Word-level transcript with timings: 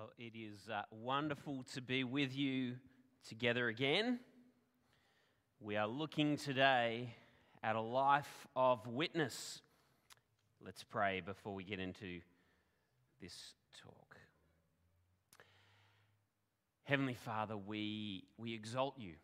Well, 0.00 0.12
it 0.16 0.32
is 0.34 0.70
uh, 0.72 0.80
wonderful 0.90 1.62
to 1.74 1.82
be 1.82 2.04
with 2.04 2.34
you 2.34 2.76
together 3.28 3.68
again. 3.68 4.18
We 5.60 5.76
are 5.76 5.86
looking 5.86 6.38
today 6.38 7.12
at 7.62 7.76
a 7.76 7.82
life 7.82 8.46
of 8.56 8.86
witness. 8.86 9.60
Let's 10.64 10.82
pray 10.82 11.20
before 11.20 11.52
we 11.52 11.64
get 11.64 11.80
into 11.80 12.20
this 13.20 13.52
talk. 13.82 14.16
Heavenly 16.84 17.18
Father, 17.22 17.58
we, 17.58 18.24
we 18.38 18.54
exalt 18.54 18.94
you. 18.96 19.16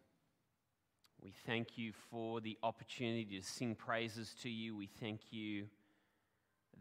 We 1.23 1.33
thank 1.47 1.79
you 1.79 1.93
for 2.11 2.43
the 2.43 2.59
opportunity 2.62 3.41
to 3.41 3.43
sing 3.43 3.77
praises 3.77 4.34
to 4.43 4.51
you. 4.51 4.77
We 4.77 4.91
thank 5.01 5.20
you 5.30 5.69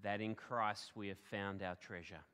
that 0.03 0.19
in 0.19 0.35
Christ 0.35 0.91
we 0.95 1.07
have 1.07 1.19
found 1.31 1.63
our 1.63 1.75
treasure 1.75 2.25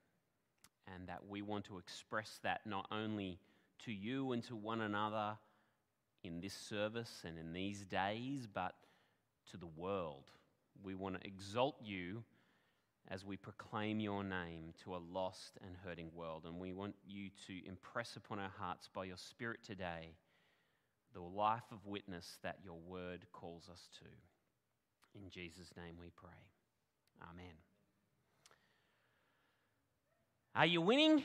and 0.94 1.08
that 1.08 1.28
we 1.28 1.42
want 1.42 1.66
to 1.66 1.78
express 1.78 2.40
that 2.44 2.62
not 2.66 2.88
only 2.92 3.40
to 3.86 3.92
you 3.92 4.32
and 4.32 4.44
to 4.46 4.56
one 4.56 4.82
another 4.82 5.38
in 6.24 6.40
this 6.42 6.54
service 6.54 7.24
and 7.26 7.38
in 7.38 7.54
these 7.54 7.82
days, 7.82 8.48
but 8.52 8.76
to 9.52 9.58
the 9.58 9.68
world. 9.68 10.26
We 10.84 10.96
want 10.96 11.20
to 11.20 11.28
exalt 11.28 11.76
you 11.84 12.24
as 13.10 13.26
we 13.26 13.38
proclaim 13.38 14.00
your 14.00 14.24
name 14.24 14.74
to 14.84 14.96
a 14.96 15.02
lost 15.12 15.58
and 15.66 15.76
hurting 15.84 16.12
world. 16.16 16.44
And 16.46 16.60
we 16.60 16.74
want 16.74 16.96
you 17.08 17.30
to 17.48 17.68
impress 17.68 18.16
upon 18.16 18.40
our 18.40 18.52
hearts 18.58 18.90
by 18.94 19.06
your 19.06 19.18
Spirit 19.18 19.60
today 19.66 20.16
the 21.14 21.22
life 21.22 21.64
of 21.72 21.86
witness 21.86 22.38
that 22.44 22.60
your 22.64 22.78
word 22.88 23.26
calls 23.34 23.70
us 23.72 23.90
to. 24.00 25.20
In 25.20 25.30
Jesus' 25.30 25.74
name 25.76 25.96
we 26.00 26.10
pray. 26.16 26.30
Amen. 27.30 27.71
Are 30.54 30.66
you 30.66 30.82
winning? 30.82 31.18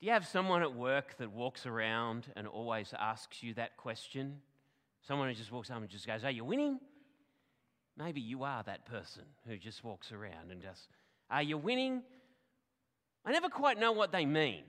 Do 0.00 0.06
you 0.06 0.12
have 0.12 0.26
someone 0.26 0.62
at 0.62 0.74
work 0.74 1.18
that 1.18 1.30
walks 1.30 1.66
around 1.66 2.26
and 2.36 2.46
always 2.46 2.94
asks 2.98 3.42
you 3.42 3.52
that 3.54 3.76
question? 3.76 4.40
Someone 5.06 5.28
who 5.28 5.34
just 5.34 5.52
walks 5.52 5.70
up 5.70 5.76
and 5.76 5.88
just 5.88 6.06
goes, 6.06 6.24
Are 6.24 6.30
you 6.30 6.44
winning? 6.44 6.80
Maybe 7.98 8.20
you 8.20 8.44
are 8.44 8.62
that 8.62 8.86
person 8.86 9.24
who 9.46 9.56
just 9.56 9.84
walks 9.84 10.10
around 10.10 10.50
and 10.50 10.62
just, 10.62 10.88
Are 11.30 11.42
you 11.42 11.58
winning? 11.58 12.02
I 13.24 13.32
never 13.32 13.48
quite 13.48 13.78
know 13.78 13.92
what 13.92 14.12
they 14.12 14.24
mean. 14.24 14.62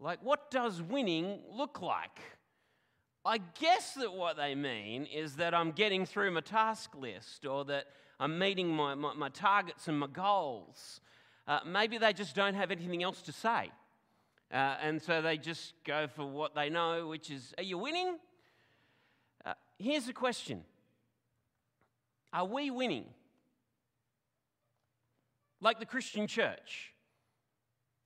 Like, 0.00 0.18
what 0.22 0.50
does 0.50 0.82
winning 0.82 1.38
look 1.52 1.80
like? 1.80 2.18
I 3.24 3.38
guess 3.60 3.94
that 3.94 4.12
what 4.12 4.36
they 4.36 4.54
mean 4.54 5.06
is 5.06 5.36
that 5.36 5.54
I'm 5.54 5.72
getting 5.72 6.06
through 6.06 6.30
my 6.32 6.40
task 6.40 6.94
list 6.96 7.44
or 7.44 7.64
that 7.66 7.86
I'm 8.18 8.38
meeting 8.38 8.68
my, 8.68 8.94
my, 8.94 9.12
my 9.14 9.28
targets 9.28 9.88
and 9.88 9.98
my 9.98 10.06
goals. 10.06 11.00
Uh, 11.46 11.60
maybe 11.66 11.98
they 11.98 12.12
just 12.12 12.34
don't 12.34 12.54
have 12.54 12.70
anything 12.70 13.02
else 13.02 13.20
to 13.22 13.32
say. 13.32 13.70
Uh, 14.52 14.76
and 14.82 15.02
so 15.02 15.20
they 15.20 15.36
just 15.36 15.74
go 15.84 16.06
for 16.06 16.24
what 16.24 16.54
they 16.54 16.70
know, 16.70 17.08
which 17.08 17.30
is, 17.30 17.52
Are 17.58 17.64
you 17.64 17.78
winning? 17.78 18.16
Uh, 19.44 19.52
here's 19.78 20.06
the 20.06 20.12
question 20.12 20.64
Are 22.32 22.46
we 22.46 22.70
winning? 22.70 23.04
Like 25.60 25.78
the 25.78 25.86
Christian 25.86 26.26
church? 26.26 26.92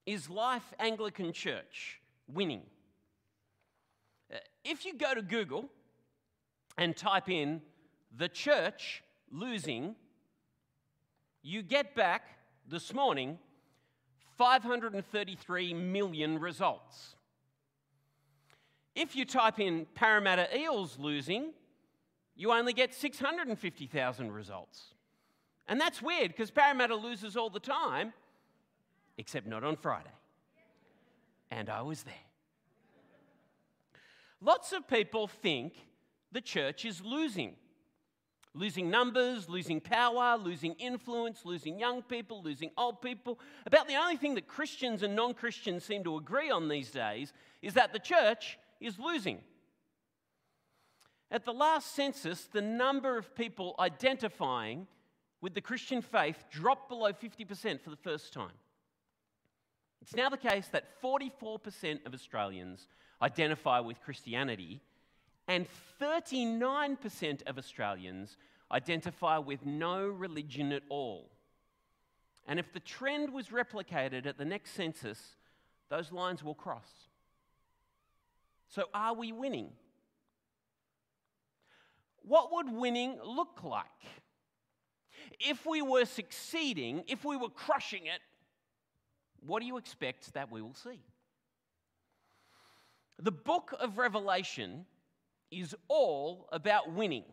Is 0.06 0.30
Life 0.30 0.74
Anglican 0.78 1.32
Church 1.32 2.00
winning? 2.26 2.62
Uh, 4.32 4.38
if 4.64 4.84
you 4.84 4.94
go 4.94 5.14
to 5.14 5.22
Google 5.22 5.68
and 6.78 6.96
type 6.96 7.28
in 7.28 7.60
the 8.16 8.28
church 8.28 9.02
losing, 9.30 9.94
you 11.42 11.62
get 11.62 11.94
back 11.94 12.22
this 12.68 12.92
morning 12.92 13.38
533 14.36 15.74
million 15.74 16.38
results. 16.38 17.16
If 18.94 19.14
you 19.14 19.24
type 19.24 19.60
in 19.60 19.86
Parramatta 19.94 20.56
Eels 20.56 20.98
losing, 20.98 21.52
you 22.34 22.52
only 22.52 22.72
get 22.72 22.94
650,000 22.94 24.32
results. 24.32 24.94
And 25.68 25.80
that's 25.80 26.02
weird 26.02 26.28
because 26.28 26.50
Parramatta 26.50 26.96
loses 26.96 27.36
all 27.36 27.50
the 27.50 27.60
time, 27.60 28.12
except 29.18 29.46
not 29.46 29.62
on 29.62 29.76
Friday. 29.76 30.10
And 31.50 31.68
I 31.68 31.82
was 31.82 32.02
there. 32.02 32.14
Lots 34.40 34.72
of 34.72 34.88
people 34.88 35.28
think 35.28 35.74
the 36.32 36.40
church 36.40 36.84
is 36.84 37.02
losing 37.04 37.56
losing 38.54 38.90
numbers, 38.90 39.48
losing 39.48 39.80
power, 39.80 40.36
losing 40.36 40.74
influence, 40.74 41.42
losing 41.44 41.78
young 41.78 42.02
people, 42.02 42.42
losing 42.42 42.70
old 42.76 43.00
people. 43.00 43.38
About 43.66 43.88
the 43.88 43.96
only 43.96 44.16
thing 44.16 44.34
that 44.34 44.48
Christians 44.48 45.02
and 45.02 45.14
non 45.14 45.34
Christians 45.34 45.84
seem 45.84 46.04
to 46.04 46.16
agree 46.16 46.50
on 46.50 46.68
these 46.68 46.90
days 46.90 47.32
is 47.62 47.74
that 47.74 47.92
the 47.92 47.98
church 47.98 48.58
is 48.80 48.98
losing. 48.98 49.40
At 51.30 51.44
the 51.44 51.52
last 51.52 51.94
census, 51.94 52.48
the 52.52 52.62
number 52.62 53.16
of 53.16 53.36
people 53.36 53.76
identifying 53.78 54.88
with 55.40 55.54
the 55.54 55.60
Christian 55.60 56.02
faith 56.02 56.44
dropped 56.50 56.88
below 56.88 57.12
50% 57.12 57.80
for 57.80 57.90
the 57.90 57.96
first 57.96 58.32
time. 58.32 58.50
It's 60.02 60.14
now 60.14 60.28
the 60.28 60.36
case 60.36 60.66
that 60.68 61.00
44% 61.02 62.04
of 62.04 62.14
Australians 62.14 62.88
identify 63.22 63.80
with 63.80 64.00
Christianity, 64.00 64.80
and 65.50 65.66
39% 66.00 67.42
of 67.48 67.58
Australians 67.58 68.36
identify 68.70 69.36
with 69.36 69.66
no 69.66 70.06
religion 70.06 70.70
at 70.70 70.84
all. 70.88 71.28
And 72.46 72.60
if 72.60 72.72
the 72.72 72.78
trend 72.78 73.32
was 73.32 73.48
replicated 73.48 74.26
at 74.26 74.38
the 74.38 74.44
next 74.44 74.70
census, 74.74 75.18
those 75.88 76.12
lines 76.12 76.44
will 76.44 76.54
cross. 76.54 76.86
So, 78.68 78.84
are 78.94 79.12
we 79.12 79.32
winning? 79.32 79.70
What 82.22 82.52
would 82.52 82.72
winning 82.72 83.18
look 83.24 83.64
like? 83.64 83.86
If 85.40 85.66
we 85.66 85.82
were 85.82 86.04
succeeding, 86.04 87.02
if 87.08 87.24
we 87.24 87.36
were 87.36 87.48
crushing 87.48 88.06
it, 88.06 88.20
what 89.44 89.58
do 89.58 89.66
you 89.66 89.78
expect 89.78 90.32
that 90.34 90.52
we 90.52 90.62
will 90.62 90.74
see? 90.74 91.00
The 93.18 93.32
book 93.32 93.74
of 93.80 93.98
Revelation 93.98 94.86
is 95.50 95.74
all 95.88 96.48
about 96.52 96.92
winning. 96.92 97.24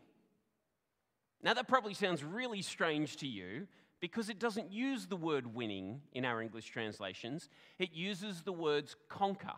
Now, 1.42 1.54
that 1.54 1.68
probably 1.68 1.94
sounds 1.94 2.24
really 2.24 2.62
strange 2.62 3.16
to 3.18 3.26
you 3.26 3.68
because 4.00 4.28
it 4.28 4.38
doesn't 4.38 4.72
use 4.72 5.06
the 5.06 5.16
word 5.16 5.54
winning 5.54 6.00
in 6.12 6.24
our 6.24 6.42
English 6.42 6.66
translations. 6.66 7.48
It 7.78 7.92
uses 7.92 8.42
the 8.42 8.52
words 8.52 8.96
conquer, 9.08 9.54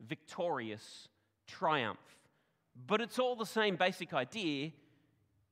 victorious, 0.00 1.08
triumph. 1.46 1.98
But 2.86 3.00
it's 3.00 3.18
all 3.18 3.36
the 3.36 3.46
same 3.46 3.76
basic 3.76 4.12
idea. 4.12 4.72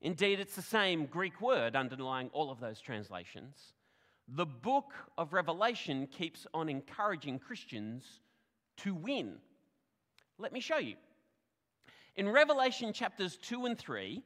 Indeed, 0.00 0.40
it's 0.40 0.56
the 0.56 0.62
same 0.62 1.06
Greek 1.06 1.40
word 1.40 1.74
underlying 1.74 2.30
all 2.32 2.50
of 2.50 2.60
those 2.60 2.80
translations. 2.80 3.72
The 4.28 4.46
book 4.46 4.92
of 5.16 5.32
Revelation 5.32 6.06
keeps 6.06 6.46
on 6.52 6.68
encouraging 6.68 7.38
Christians 7.38 8.04
to 8.78 8.94
win. 8.94 9.36
Let 10.38 10.52
me 10.52 10.60
show 10.60 10.78
you. 10.78 10.96
In 12.16 12.28
Revelation 12.28 12.92
chapters 12.92 13.36
2 13.36 13.66
and 13.66 13.78
3, 13.78 14.22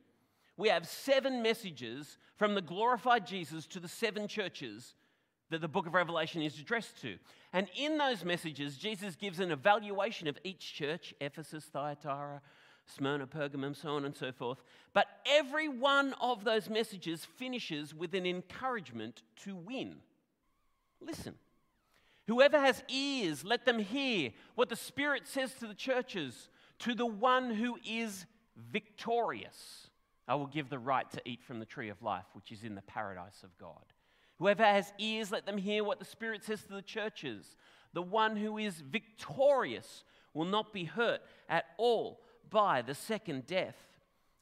we 0.56 0.68
have 0.68 0.86
seven 0.86 1.42
messages 1.42 2.18
from 2.36 2.54
the 2.54 2.62
glorified 2.62 3.26
Jesus 3.26 3.66
to 3.68 3.80
the 3.80 3.88
seven 3.88 4.28
churches 4.28 4.94
that 5.50 5.60
the 5.60 5.68
book 5.68 5.86
of 5.86 5.94
Revelation 5.94 6.42
is 6.42 6.58
addressed 6.58 7.00
to. 7.02 7.16
And 7.52 7.68
in 7.76 7.98
those 7.98 8.24
messages, 8.24 8.76
Jesus 8.76 9.16
gives 9.16 9.40
an 9.40 9.50
evaluation 9.50 10.28
of 10.28 10.38
each 10.44 10.74
church 10.74 11.12
Ephesus, 11.20 11.64
Thyatira, 11.64 12.40
Smyrna, 12.86 13.26
Pergamum, 13.26 13.74
so 13.74 13.90
on 13.90 14.04
and 14.04 14.14
so 14.14 14.30
forth. 14.30 14.62
But 14.92 15.06
every 15.26 15.68
one 15.68 16.14
of 16.20 16.44
those 16.44 16.70
messages 16.70 17.24
finishes 17.24 17.92
with 17.92 18.14
an 18.14 18.26
encouragement 18.26 19.22
to 19.44 19.56
win. 19.56 19.96
Listen. 21.00 21.34
Whoever 22.28 22.60
has 22.60 22.84
ears, 22.88 23.44
let 23.44 23.64
them 23.64 23.80
hear 23.80 24.30
what 24.54 24.68
the 24.68 24.76
Spirit 24.76 25.26
says 25.26 25.52
to 25.54 25.66
the 25.66 25.74
churches 25.74 26.48
to 26.80 26.94
the 26.94 27.06
one 27.06 27.50
who 27.50 27.78
is 27.86 28.26
victorious. 28.56 29.88
I 30.26 30.34
will 30.34 30.46
give 30.46 30.68
the 30.68 30.78
right 30.78 31.10
to 31.12 31.22
eat 31.24 31.42
from 31.42 31.58
the 31.58 31.66
tree 31.66 31.88
of 31.88 32.02
life, 32.02 32.26
which 32.34 32.52
is 32.52 32.64
in 32.64 32.74
the 32.74 32.82
paradise 32.82 33.42
of 33.42 33.56
God. 33.58 33.84
Whoever 34.38 34.64
has 34.64 34.92
ears, 34.98 35.30
let 35.30 35.44
them 35.44 35.58
hear 35.58 35.84
what 35.84 35.98
the 35.98 36.04
Spirit 36.04 36.44
says 36.44 36.62
to 36.64 36.74
the 36.74 36.82
churches. 36.82 37.56
The 37.92 38.02
one 38.02 38.36
who 38.36 38.56
is 38.56 38.80
victorious 38.80 40.04
will 40.32 40.46
not 40.46 40.72
be 40.72 40.84
hurt 40.84 41.20
at 41.48 41.66
all 41.76 42.20
by 42.48 42.82
the 42.82 42.94
second 42.94 43.46
death. 43.46 43.76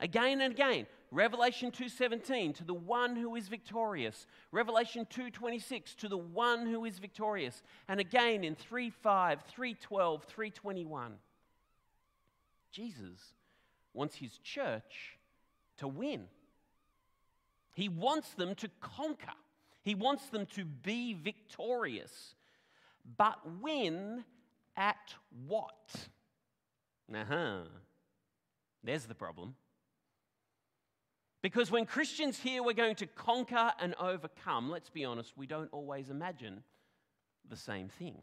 Again 0.00 0.40
and 0.40 0.52
again, 0.52 0.86
Revelation 1.10 1.72
2:17 1.72 2.54
to 2.56 2.64
the 2.64 2.74
one 2.74 3.16
who 3.16 3.34
is 3.34 3.48
victorious. 3.48 4.26
Revelation 4.52 5.06
2:26 5.06 5.94
to 5.96 6.08
the 6.08 6.18
one 6.18 6.66
who 6.66 6.84
is 6.84 6.98
victorious. 6.98 7.62
And 7.88 7.98
again 7.98 8.44
in 8.44 8.54
3:5, 8.54 9.42
3:12, 9.46 10.24
3:21. 10.26 11.18
Jesus 12.70 13.34
wants 13.94 14.16
his 14.16 14.38
church 14.38 15.18
to 15.78 15.88
win. 15.88 16.24
He 17.74 17.88
wants 17.88 18.30
them 18.34 18.54
to 18.56 18.68
conquer. 18.80 19.34
He 19.82 19.94
wants 19.94 20.28
them 20.28 20.46
to 20.54 20.64
be 20.64 21.14
victorious. 21.14 22.34
But 23.16 23.38
win 23.60 24.24
at 24.76 25.14
what? 25.46 26.08
Uh 27.12 27.24
huh. 27.28 27.60
There's 28.84 29.04
the 29.04 29.14
problem. 29.14 29.54
Because 31.40 31.70
when 31.70 31.86
Christians 31.86 32.38
hear 32.38 32.62
we're 32.62 32.72
going 32.72 32.96
to 32.96 33.06
conquer 33.06 33.72
and 33.80 33.94
overcome, 34.00 34.70
let's 34.70 34.90
be 34.90 35.04
honest, 35.04 35.32
we 35.36 35.46
don't 35.46 35.72
always 35.72 36.10
imagine 36.10 36.62
the 37.48 37.56
same 37.56 37.88
thing. 37.88 38.16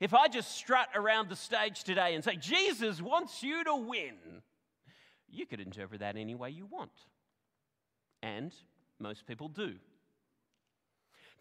If 0.00 0.12
I 0.14 0.28
just 0.28 0.56
strut 0.56 0.88
around 0.94 1.28
the 1.28 1.36
stage 1.36 1.84
today 1.84 2.14
and 2.14 2.24
say, 2.24 2.36
Jesus 2.36 3.00
wants 3.00 3.42
you 3.42 3.64
to 3.64 3.76
win, 3.76 4.14
you 5.28 5.46
could 5.46 5.60
interpret 5.60 6.00
that 6.00 6.16
any 6.16 6.34
way 6.34 6.50
you 6.50 6.66
want. 6.66 6.90
And 8.22 8.52
most 8.98 9.26
people 9.26 9.48
do. 9.48 9.74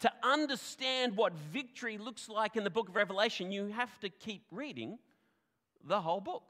To 0.01 0.11
understand 0.21 1.15
what 1.15 1.33
victory 1.33 1.97
looks 1.97 2.27
like 2.27 2.55
in 2.55 2.63
the 2.63 2.69
book 2.69 2.89
of 2.89 2.95
Revelation, 2.95 3.51
you 3.51 3.67
have 3.67 3.97
to 4.01 4.09
keep 4.09 4.43
reading 4.51 4.97
the 5.83 6.01
whole 6.01 6.21
book 6.21 6.43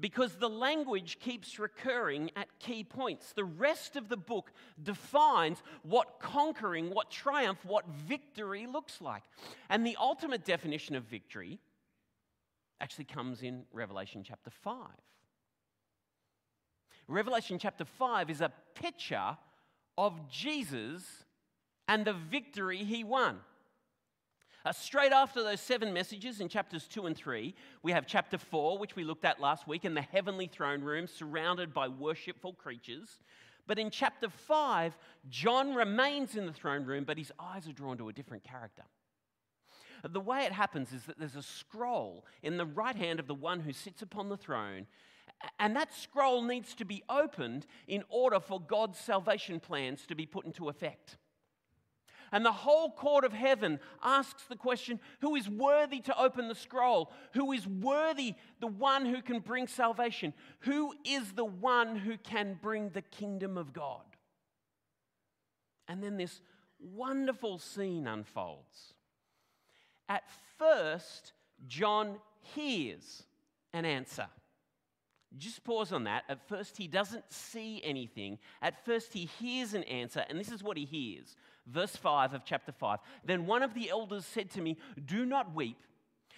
because 0.00 0.36
the 0.36 0.48
language 0.48 1.18
keeps 1.20 1.58
recurring 1.58 2.30
at 2.36 2.48
key 2.58 2.82
points. 2.82 3.32
The 3.32 3.44
rest 3.44 3.96
of 3.96 4.08
the 4.08 4.16
book 4.16 4.50
defines 4.82 5.62
what 5.82 6.18
conquering, 6.20 6.90
what 6.90 7.10
triumph, 7.10 7.64
what 7.64 7.86
victory 7.88 8.66
looks 8.66 9.00
like. 9.00 9.22
And 9.68 9.86
the 9.86 9.96
ultimate 10.00 10.44
definition 10.44 10.96
of 10.96 11.04
victory 11.04 11.58
actually 12.80 13.04
comes 13.04 13.42
in 13.42 13.64
Revelation 13.72 14.24
chapter 14.26 14.50
5. 14.50 14.76
Revelation 17.06 17.58
chapter 17.58 17.84
5 17.84 18.30
is 18.30 18.40
a 18.40 18.52
picture 18.74 19.36
of 19.98 20.28
Jesus 20.28 21.04
and 21.86 22.04
the 22.04 22.14
victory 22.14 22.78
he 22.78 23.04
won. 23.04 23.38
Uh, 24.64 24.70
straight 24.72 25.12
after 25.12 25.42
those 25.42 25.60
seven 25.60 25.92
messages 25.92 26.40
in 26.40 26.48
chapters 26.48 26.86
2 26.86 27.06
and 27.06 27.16
3, 27.16 27.54
we 27.82 27.90
have 27.90 28.06
chapter 28.06 28.38
4, 28.38 28.78
which 28.78 28.94
we 28.94 29.02
looked 29.02 29.24
at 29.24 29.40
last 29.40 29.66
week, 29.66 29.84
in 29.84 29.94
the 29.94 30.02
heavenly 30.02 30.46
throne 30.46 30.82
room 30.82 31.08
surrounded 31.08 31.74
by 31.74 31.88
worshipful 31.88 32.52
creatures. 32.52 33.18
But 33.66 33.80
in 33.80 33.90
chapter 33.90 34.28
5, 34.28 34.96
John 35.28 35.74
remains 35.74 36.36
in 36.36 36.46
the 36.46 36.52
throne 36.52 36.84
room, 36.84 37.04
but 37.04 37.18
his 37.18 37.32
eyes 37.40 37.66
are 37.66 37.72
drawn 37.72 37.98
to 37.98 38.08
a 38.08 38.12
different 38.12 38.44
character. 38.44 38.84
The 40.08 40.20
way 40.20 40.44
it 40.44 40.52
happens 40.52 40.92
is 40.92 41.04
that 41.04 41.18
there's 41.18 41.36
a 41.36 41.42
scroll 41.42 42.24
in 42.42 42.56
the 42.56 42.66
right 42.66 42.96
hand 42.96 43.20
of 43.20 43.26
the 43.26 43.34
one 43.34 43.60
who 43.60 43.72
sits 43.72 44.02
upon 44.02 44.28
the 44.28 44.36
throne, 44.36 44.86
and 45.58 45.74
that 45.74 45.92
scroll 45.92 46.42
needs 46.42 46.74
to 46.76 46.84
be 46.84 47.02
opened 47.08 47.66
in 47.88 48.04
order 48.08 48.38
for 48.38 48.60
God's 48.60 48.98
salvation 48.98 49.58
plans 49.58 50.06
to 50.06 50.14
be 50.14 50.26
put 50.26 50.44
into 50.44 50.68
effect. 50.68 51.16
And 52.32 52.46
the 52.46 52.52
whole 52.52 52.90
court 52.90 53.24
of 53.24 53.34
heaven 53.34 53.78
asks 54.02 54.44
the 54.44 54.56
question 54.56 54.98
who 55.20 55.36
is 55.36 55.48
worthy 55.50 56.00
to 56.00 56.18
open 56.18 56.48
the 56.48 56.54
scroll? 56.54 57.12
Who 57.34 57.52
is 57.52 57.68
worthy, 57.68 58.34
the 58.58 58.66
one 58.66 59.04
who 59.04 59.20
can 59.20 59.40
bring 59.40 59.66
salvation? 59.66 60.32
Who 60.60 60.94
is 61.04 61.32
the 61.32 61.44
one 61.44 61.94
who 61.94 62.16
can 62.16 62.58
bring 62.60 62.88
the 62.88 63.02
kingdom 63.02 63.58
of 63.58 63.74
God? 63.74 64.00
And 65.86 66.02
then 66.02 66.16
this 66.16 66.40
wonderful 66.80 67.58
scene 67.58 68.06
unfolds. 68.06 68.94
At 70.08 70.24
first, 70.58 71.32
John 71.68 72.16
hears 72.54 73.24
an 73.74 73.84
answer. 73.84 74.26
Just 75.36 75.64
pause 75.64 75.92
on 75.92 76.04
that. 76.04 76.24
At 76.28 76.46
first, 76.48 76.76
he 76.76 76.86
doesn't 76.86 77.30
see 77.30 77.80
anything. 77.84 78.38
At 78.60 78.84
first, 78.84 79.12
he 79.12 79.28
hears 79.38 79.74
an 79.74 79.82
answer, 79.84 80.24
and 80.28 80.38
this 80.38 80.50
is 80.50 80.62
what 80.62 80.76
he 80.76 80.84
hears 80.84 81.36
verse 81.66 81.96
5 81.96 82.34
of 82.34 82.44
chapter 82.44 82.72
5. 82.72 82.98
Then 83.24 83.46
one 83.46 83.62
of 83.62 83.74
the 83.74 83.90
elders 83.90 84.26
said 84.26 84.50
to 84.50 84.60
me, 84.60 84.76
Do 85.04 85.24
not 85.24 85.54
weep. 85.54 85.78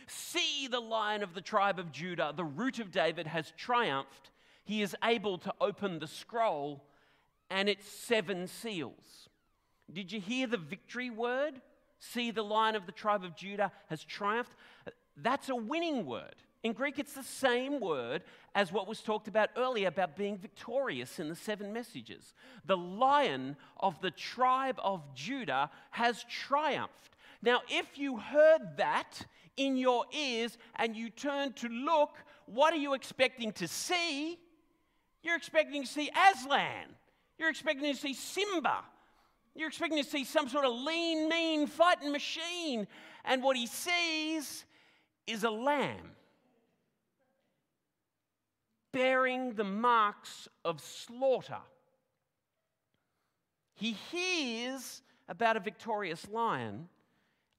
See, 0.07 0.69
the 0.69 0.81
lion 0.81 1.23
of 1.23 1.35
the 1.35 1.41
tribe 1.41 1.79
of 1.79 1.93
Judah, 1.93 2.33
the 2.37 2.45
root 2.45 2.79
of 2.79 2.91
David, 2.91 3.27
has 3.27 3.53
triumphed. 3.57 4.31
He 4.65 4.83
is 4.83 4.97
able 5.03 5.39
to 5.39 5.55
open 5.61 5.99
the 5.99 6.07
scroll 6.07 6.85
and 7.51 7.69
its 7.69 7.89
seven 7.89 8.47
seals. 8.47 9.29
Did 9.93 10.13
you 10.13 10.21
hear 10.21 10.47
the 10.47 10.57
victory 10.57 11.11
word? 11.11 11.61
See, 12.01 12.31
the 12.31 12.43
lion 12.43 12.75
of 12.77 12.87
the 12.87 12.93
tribe 12.93 13.25
of 13.25 13.37
Judah 13.37 13.73
has 13.89 14.05
triumphed. 14.05 14.53
That's 15.17 15.49
a 15.49 15.57
winning 15.57 16.07
word. 16.07 16.35
In 16.65 16.73
Greek, 16.73 16.99
it's 16.99 17.13
the 17.13 17.23
same 17.23 17.79
word 17.79 18.23
as 18.55 18.73
what 18.73 18.89
was 18.89 19.03
talked 19.03 19.29
about 19.29 19.51
earlier 19.55 19.87
about 19.87 20.17
being 20.17 20.39
victorious 20.39 21.21
in 21.21 21.29
the 21.29 21.37
seven 21.37 21.75
messages. 21.75 22.33
The 22.65 22.77
lion 22.77 23.57
of 23.81 24.01
the 24.01 24.11
tribe 24.11 24.81
of 24.83 25.03
Judah 25.15 25.71
has 25.91 26.25
triumphed. 26.25 27.19
Now, 27.43 27.61
if 27.69 27.99
you 27.99 28.17
heard 28.17 28.79
that 28.79 29.27
in 29.59 29.77
your 29.77 30.07
ears 30.19 30.57
and 30.77 30.97
you 30.97 31.11
turn 31.11 31.53
to 31.53 31.69
look, 31.69 32.17
what 32.47 32.73
are 32.73 32.79
you 32.79 32.95
expecting 32.95 33.53
to 33.53 33.69
see? 33.69 34.39
You're 35.23 35.37
expecting 35.37 35.83
to 35.83 35.89
see 35.89 36.11
Aslan. 36.31 36.87
You're 37.39 37.51
expecting 37.51 37.93
to 37.93 38.01
see 38.01 38.15
Simba. 38.15 38.79
You're 39.55 39.69
expecting 39.69 40.03
to 40.03 40.09
see 40.09 40.25
some 40.25 40.49
sort 40.49 40.65
of 40.65 40.73
lean, 40.73 41.29
mean 41.29 41.67
fighting 41.67 42.11
machine. 42.11 42.87
And 43.27 43.43
what 43.43 43.55
he 43.55 43.67
sees 43.67 44.65
is 45.27 45.45
a 45.45 45.51
lamb 45.51 46.13
bearing 48.95 49.55
the 49.55 49.65
marks 49.65 50.49
of 50.65 50.81
slaughter. 50.81 51.59
He 53.75 53.97
hears 54.13 55.03
about 55.29 55.57
a 55.57 55.61
victorious 55.61 56.27
lion 56.31 56.89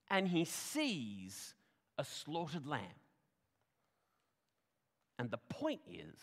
and 0.09 0.27
he 0.29 0.45
sees 0.45 1.53
a 1.97 2.05
slaughtered 2.05 2.65
lamb. 2.65 2.81
And 5.19 5.29
the 5.29 5.39
point 5.49 5.81
is 5.89 6.15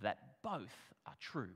that 0.00 0.18
both 0.42 0.94
are 1.06 1.16
true. 1.20 1.54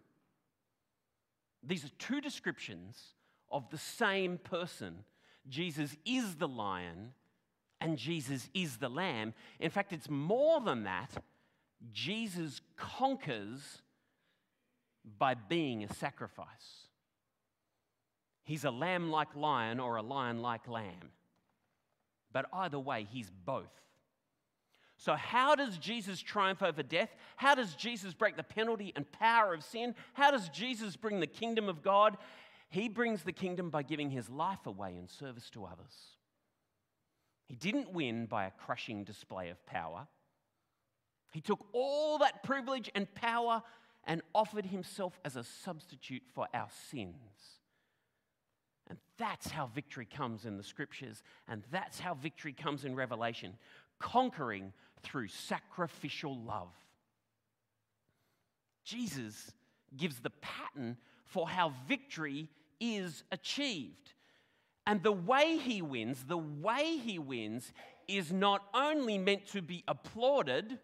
These 1.62 1.84
are 1.86 1.90
two 1.98 2.20
descriptions 2.20 3.14
of 3.50 3.70
the 3.70 3.78
same 3.78 4.36
person. 4.36 5.04
Jesus 5.48 5.96
is 6.04 6.36
the 6.36 6.48
lion 6.48 7.12
and 7.80 7.96
Jesus 7.96 8.50
is 8.52 8.76
the 8.76 8.90
lamb. 8.90 9.32
In 9.60 9.70
fact, 9.70 9.92
it's 9.94 10.10
more 10.10 10.60
than 10.60 10.84
that. 10.84 11.10
Jesus 11.92 12.60
conquers 12.76 13.82
by 15.18 15.34
being 15.34 15.84
a 15.84 15.94
sacrifice. 15.94 16.88
He's 18.44 18.64
a 18.64 18.70
lamb 18.70 19.10
like 19.10 19.34
lion 19.34 19.80
or 19.80 19.96
a 19.96 20.02
lion 20.02 20.40
like 20.40 20.68
lamb. 20.68 21.10
But 22.32 22.46
either 22.52 22.78
way, 22.78 23.06
he's 23.10 23.30
both. 23.44 23.72
So, 24.98 25.14
how 25.14 25.54
does 25.54 25.76
Jesus 25.78 26.20
triumph 26.20 26.62
over 26.62 26.82
death? 26.82 27.10
How 27.36 27.54
does 27.54 27.74
Jesus 27.74 28.14
break 28.14 28.36
the 28.36 28.42
penalty 28.42 28.92
and 28.96 29.10
power 29.12 29.52
of 29.52 29.62
sin? 29.62 29.94
How 30.14 30.30
does 30.30 30.48
Jesus 30.48 30.96
bring 30.96 31.20
the 31.20 31.26
kingdom 31.26 31.68
of 31.68 31.82
God? 31.82 32.16
He 32.68 32.88
brings 32.88 33.22
the 33.22 33.32
kingdom 33.32 33.70
by 33.70 33.82
giving 33.82 34.10
his 34.10 34.30
life 34.30 34.66
away 34.66 34.96
in 34.96 35.08
service 35.08 35.50
to 35.50 35.64
others. 35.64 36.16
He 37.44 37.54
didn't 37.54 37.92
win 37.92 38.26
by 38.26 38.46
a 38.46 38.50
crushing 38.50 39.04
display 39.04 39.50
of 39.50 39.64
power. 39.66 40.08
He 41.30 41.40
took 41.40 41.66
all 41.72 42.18
that 42.18 42.42
privilege 42.42 42.90
and 42.94 43.12
power 43.14 43.62
and 44.04 44.22
offered 44.34 44.66
himself 44.66 45.18
as 45.24 45.36
a 45.36 45.44
substitute 45.44 46.22
for 46.34 46.46
our 46.54 46.68
sins. 46.90 47.60
And 48.88 48.98
that's 49.18 49.50
how 49.50 49.66
victory 49.66 50.06
comes 50.06 50.44
in 50.44 50.56
the 50.56 50.62
scriptures, 50.62 51.22
and 51.48 51.64
that's 51.72 51.98
how 51.98 52.14
victory 52.14 52.52
comes 52.52 52.84
in 52.84 52.94
Revelation 52.94 53.54
conquering 53.98 54.72
through 55.02 55.28
sacrificial 55.28 56.38
love. 56.38 56.68
Jesus 58.84 59.52
gives 59.96 60.20
the 60.20 60.30
pattern 60.30 60.96
for 61.24 61.48
how 61.48 61.72
victory 61.88 62.48
is 62.80 63.24
achieved. 63.32 64.12
And 64.86 65.02
the 65.02 65.12
way 65.12 65.56
he 65.56 65.82
wins, 65.82 66.24
the 66.24 66.38
way 66.38 66.96
he 66.98 67.18
wins 67.18 67.72
is 68.06 68.32
not 68.32 68.62
only 68.72 69.18
meant 69.18 69.46
to 69.48 69.62
be 69.62 69.82
applauded, 69.88 70.78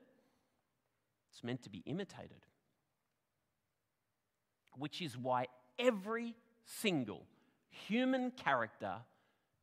it's 1.33 1.43
meant 1.43 1.63
to 1.63 1.71
be 1.71 1.83
imitated. 1.87 2.47
Which 4.77 5.01
is 5.01 5.17
why 5.17 5.47
every 5.79 6.35
single 6.65 7.27
human 7.71 8.31
character 8.33 8.97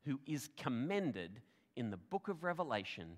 who 0.06 0.20
is 0.26 0.50
commended 0.58 1.42
in 1.76 1.92
the 1.92 1.98
book 1.98 2.28
of 2.28 2.44
Revelation 2.44 3.18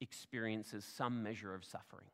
experiences 0.00 0.84
some 0.84 1.22
measure 1.22 1.54
of 1.54 1.64
suffering. 1.64 2.06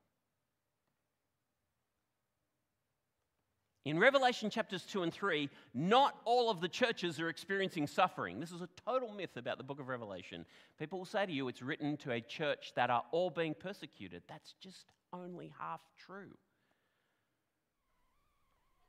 In 3.86 4.00
Revelation 4.00 4.50
chapters 4.50 4.82
2 4.82 5.04
and 5.04 5.14
3, 5.14 5.48
not 5.72 6.18
all 6.24 6.50
of 6.50 6.60
the 6.60 6.66
churches 6.66 7.20
are 7.20 7.28
experiencing 7.28 7.86
suffering. 7.86 8.40
This 8.40 8.50
is 8.50 8.60
a 8.60 8.68
total 8.84 9.12
myth 9.12 9.36
about 9.36 9.58
the 9.58 9.64
book 9.64 9.78
of 9.78 9.86
Revelation. 9.86 10.44
People 10.76 10.98
will 10.98 11.06
say 11.06 11.24
to 11.24 11.30
you, 11.30 11.46
it's 11.46 11.62
written 11.62 11.96
to 11.98 12.10
a 12.10 12.20
church 12.20 12.72
that 12.74 12.90
are 12.90 13.04
all 13.12 13.30
being 13.30 13.54
persecuted. 13.54 14.24
That's 14.26 14.54
just 14.60 14.86
only 15.12 15.52
half 15.60 15.78
true. 16.04 16.36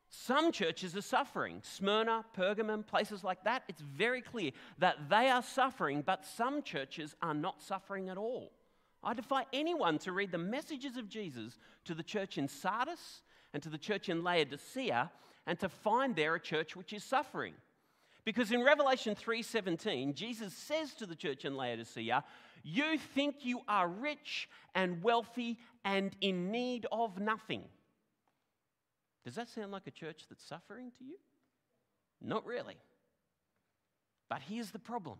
Some 0.10 0.52
churches 0.52 0.98
are 0.98 1.02
suffering. 1.02 1.60
Smyrna, 1.62 2.26
Pergamum, 2.36 2.84
places 2.84 3.24
like 3.24 3.44
that, 3.44 3.66
it's 3.68 3.82
very 3.82 4.24
clear 4.24 4.50
that 4.80 5.12
they 5.12 5.30
are 5.30 5.44
suffering, 5.44 6.02
but 6.02 6.26
some 6.26 6.64
churches 6.64 7.16
are 7.22 7.36
not 7.36 7.62
suffering 7.62 8.10
at 8.10 8.18
all. 8.18 8.52
I 9.04 9.14
defy 9.14 9.46
anyone 9.54 10.00
to 10.00 10.12
read 10.12 10.32
the 10.32 10.40
messages 10.40 10.98
of 10.98 11.08
Jesus 11.08 11.60
to 11.86 11.94
the 11.94 12.02
church 12.02 12.40
in 12.40 12.48
Sardis 12.48 13.22
and 13.58 13.64
to 13.64 13.70
the 13.70 13.78
church 13.80 14.08
in 14.08 14.24
Laodicea 14.24 15.12
and 15.48 15.60
to 15.60 15.68
find 15.68 16.16
there 16.16 16.36
a 16.36 16.40
church 16.40 16.76
which 16.76 16.94
is 16.94 17.04
suffering. 17.04 17.56
Because 18.24 18.52
in 18.52 18.62
Revelation 18.62 19.16
3:17, 19.16 20.14
Jesus 20.14 20.54
says 20.54 20.94
to 20.94 21.08
the 21.08 21.16
church 21.16 21.44
in 21.44 21.56
Laodicea, 21.56 22.24
"You 22.62 23.00
think 23.00 23.44
you 23.44 23.64
are 23.68 23.88
rich 23.88 24.48
and 24.76 25.02
wealthy 25.02 25.58
and 25.84 26.16
in 26.22 26.52
need 26.52 26.86
of 26.92 27.20
nothing." 27.20 27.68
Does 29.24 29.34
that 29.34 29.50
sound 29.50 29.72
like 29.72 29.88
a 29.88 29.92
church 29.92 30.28
that's 30.28 30.44
suffering 30.44 30.92
to 30.92 31.04
you? 31.04 31.20
Not 32.22 32.46
really. 32.46 32.78
But 34.30 34.44
here's 34.44 34.70
the 34.70 34.78
problem. 34.78 35.20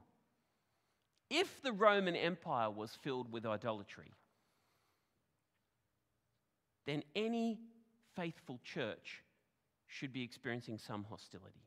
If 1.32 1.64
the 1.64 1.74
Roman 1.74 2.16
Empire 2.16 2.70
was 2.70 2.94
filled 2.98 3.32
with 3.32 3.48
idolatry, 3.48 4.14
then 6.86 7.04
any 7.16 7.60
faithful 8.18 8.60
church 8.64 9.24
should 9.88 10.12
be 10.12 10.24
experiencing 10.24 10.78
some 10.78 11.06
hostility. 11.10 11.64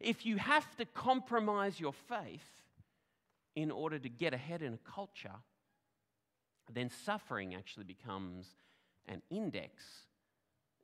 If 0.00 0.26
you 0.26 0.38
have 0.38 0.76
to 0.76 0.84
compromise 0.86 1.78
your 1.78 1.92
faith 1.92 2.62
in 3.54 3.70
order 3.70 3.98
to 3.98 4.08
get 4.08 4.34
ahead 4.34 4.62
in 4.62 4.74
a 4.74 4.90
culture, 4.90 5.36
then 6.72 6.90
suffering 7.04 7.54
actually 7.54 7.84
becomes 7.84 8.46
an 9.06 9.22
index 9.30 9.84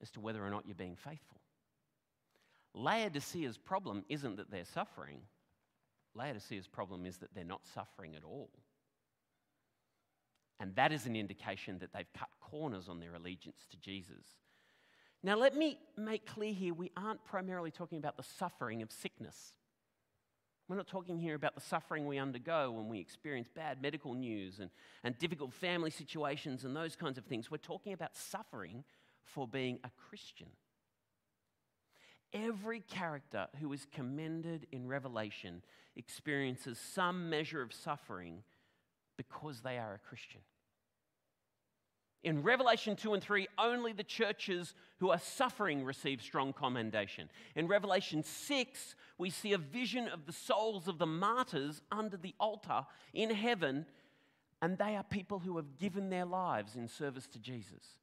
as 0.00 0.10
to 0.12 0.20
whether 0.20 0.44
or 0.44 0.50
not 0.50 0.64
you're 0.66 0.74
being 0.74 0.96
faithful. 0.96 1.40
Laodicea's 2.74 3.58
problem 3.58 4.04
isn't 4.08 4.36
that 4.36 4.50
they're 4.50 4.64
suffering, 4.64 5.18
Laodicea's 6.14 6.68
problem 6.68 7.06
is 7.06 7.18
that 7.18 7.34
they're 7.34 7.44
not 7.44 7.66
suffering 7.74 8.14
at 8.14 8.24
all. 8.24 8.50
And 10.60 10.76
that 10.76 10.92
is 10.92 11.06
an 11.06 11.16
indication 11.16 11.78
that 11.78 11.92
they've 11.92 12.12
cut 12.16 12.28
corners 12.40 12.88
on 12.88 13.00
their 13.00 13.14
allegiance 13.14 13.66
to 13.70 13.78
Jesus. 13.78 14.24
Now, 15.22 15.34
let 15.36 15.56
me 15.56 15.78
make 15.96 16.26
clear 16.26 16.52
here 16.52 16.74
we 16.74 16.90
aren't 16.96 17.24
primarily 17.24 17.70
talking 17.70 17.98
about 17.98 18.16
the 18.16 18.22
suffering 18.22 18.82
of 18.82 18.92
sickness. 18.92 19.54
We're 20.68 20.76
not 20.76 20.86
talking 20.86 21.18
here 21.18 21.34
about 21.34 21.54
the 21.56 21.60
suffering 21.60 22.06
we 22.06 22.18
undergo 22.18 22.70
when 22.70 22.88
we 22.88 23.00
experience 23.00 23.48
bad 23.48 23.82
medical 23.82 24.14
news 24.14 24.60
and, 24.60 24.70
and 25.02 25.18
difficult 25.18 25.52
family 25.52 25.90
situations 25.90 26.64
and 26.64 26.76
those 26.76 26.94
kinds 26.94 27.18
of 27.18 27.24
things. 27.24 27.50
We're 27.50 27.56
talking 27.56 27.92
about 27.92 28.14
suffering 28.14 28.84
for 29.24 29.48
being 29.48 29.80
a 29.82 29.90
Christian. 30.08 30.46
Every 32.32 32.80
character 32.80 33.48
who 33.60 33.72
is 33.72 33.86
commended 33.92 34.68
in 34.70 34.86
Revelation 34.86 35.62
experiences 35.96 36.78
some 36.78 37.28
measure 37.28 37.62
of 37.62 37.72
suffering 37.72 38.44
because 39.20 39.60
they 39.60 39.76
are 39.76 39.94
a 39.94 40.08
Christian. 40.08 40.40
In 42.22 42.42
Revelation 42.42 42.96
2 42.96 43.14
and 43.14 43.22
3, 43.22 43.48
only 43.58 43.92
the 43.92 44.04
churches 44.04 44.74
who 44.98 45.10
are 45.10 45.18
suffering 45.18 45.84
receive 45.84 46.20
strong 46.20 46.52
commendation. 46.52 47.30
In 47.54 47.66
Revelation 47.66 48.22
6, 48.22 48.94
we 49.16 49.30
see 49.30 49.54
a 49.54 49.58
vision 49.58 50.06
of 50.08 50.26
the 50.26 50.32
souls 50.32 50.86
of 50.86 50.98
the 50.98 51.06
martyrs 51.06 51.80
under 51.90 52.18
the 52.18 52.34
altar 52.38 52.84
in 53.14 53.30
heaven, 53.30 53.86
and 54.60 54.76
they 54.76 54.96
are 54.96 55.02
people 55.02 55.38
who 55.38 55.56
have 55.56 55.78
given 55.78 56.10
their 56.10 56.26
lives 56.26 56.76
in 56.76 56.88
service 56.88 57.26
to 57.28 57.38
Jesus. 57.38 57.96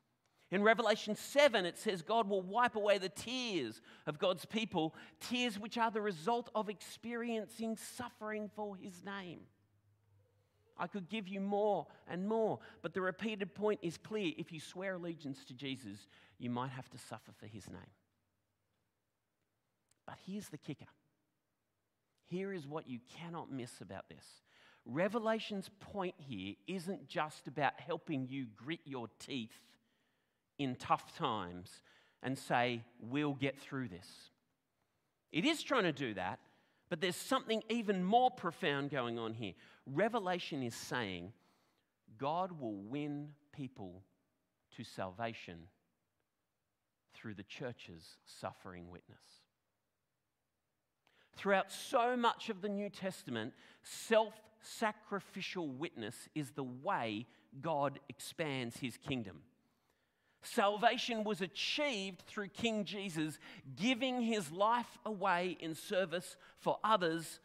In 0.50 0.64
Revelation 0.64 1.16
7, 1.16 1.66
it 1.66 1.78
says 1.78 2.02
God 2.02 2.30
will 2.30 2.42
wipe 2.42 2.76
away 2.76 2.98
the 2.98 3.10
tears 3.10 3.82
of 4.08 4.18
God's 4.18 4.46
people, 4.46 4.96
tears 5.20 5.60
which 5.60 5.78
are 5.78 5.92
the 5.92 6.02
result 6.02 6.50
of 6.56 6.70
experiencing 6.70 7.76
suffering 7.76 8.50
for 8.56 8.76
his 8.76 9.04
name. 9.04 9.42
I 10.80 10.88
could 10.88 11.10
give 11.10 11.28
you 11.28 11.40
more 11.42 11.88
and 12.08 12.28
more, 12.28 12.60
but 12.82 12.94
the 12.94 13.02
repeated 13.02 13.54
point 13.54 13.80
is 13.82 13.98
clear. 13.98 14.32
If 14.38 14.52
you 14.52 14.60
swear 14.60 14.96
allegiance 14.96 15.44
to 15.46 15.54
Jesus, 15.54 16.08
you 16.38 16.50
might 16.50 16.72
have 16.72 16.90
to 16.92 16.98
suffer 16.98 17.32
for 17.40 17.48
his 17.48 17.70
name. 17.70 17.94
But 20.06 20.16
here's 20.26 20.50
the 20.50 20.58
kicker 20.58 20.86
here 22.30 22.52
is 22.52 22.68
what 22.68 22.90
you 22.90 23.00
cannot 23.18 23.52
miss 23.52 23.80
about 23.82 24.10
this. 24.10 24.26
Revelation's 24.86 25.70
point 25.80 26.16
here 26.18 26.56
isn't 26.68 27.08
just 27.08 27.48
about 27.48 27.80
helping 27.80 28.28
you 28.28 28.48
grit 28.56 28.80
your 28.86 29.08
teeth 29.20 29.60
in 30.58 30.76
tough 30.76 31.16
times 31.18 31.82
and 32.24 32.38
say, 32.38 32.82
We'll 33.00 33.34
get 33.34 33.58
through 33.60 33.90
this. 33.90 34.08
It 35.32 35.46
is 35.46 35.62
trying 35.62 35.84
to 35.84 35.92
do 35.92 36.14
that, 36.14 36.40
but 36.90 37.02
there's 37.02 37.16
something 37.16 37.64
even 37.70 38.04
more 38.04 38.32
profound 38.32 38.90
going 38.90 39.20
on 39.20 39.34
here. 39.34 39.54
Revelation 39.94 40.64
is 40.64 40.76
saying 40.76 41.32
God 42.18 42.60
will 42.60 42.76
win 42.76 43.30
people 43.54 44.04
to 44.76 44.84
salvation 44.84 45.60
through 47.14 47.36
the 47.36 47.44
church's 47.44 48.18
suffering 48.26 48.90
witness. 48.90 49.22
Throughout 51.36 51.72
so 51.72 52.18
much 52.18 52.50
of 52.50 52.62
the 52.62 52.70
New 52.70 52.90
Testament, 52.90 53.54
self 53.84 54.34
sacrificial 54.62 55.70
witness 55.70 56.16
is 56.36 56.52
the 56.52 56.64
way 56.64 57.26
God 57.62 58.00
expands 58.10 58.78
his 58.78 58.98
kingdom. 58.98 59.42
Salvation 60.42 61.24
was 61.24 61.42
achieved 61.42 62.22
through 62.22 62.50
King 62.50 62.86
Jesus 62.86 63.38
giving 63.76 64.22
his 64.22 64.52
life 64.52 64.98
away 65.06 65.58
in 65.60 65.76
service 65.76 66.38
for 66.60 66.78
others, 66.84 67.40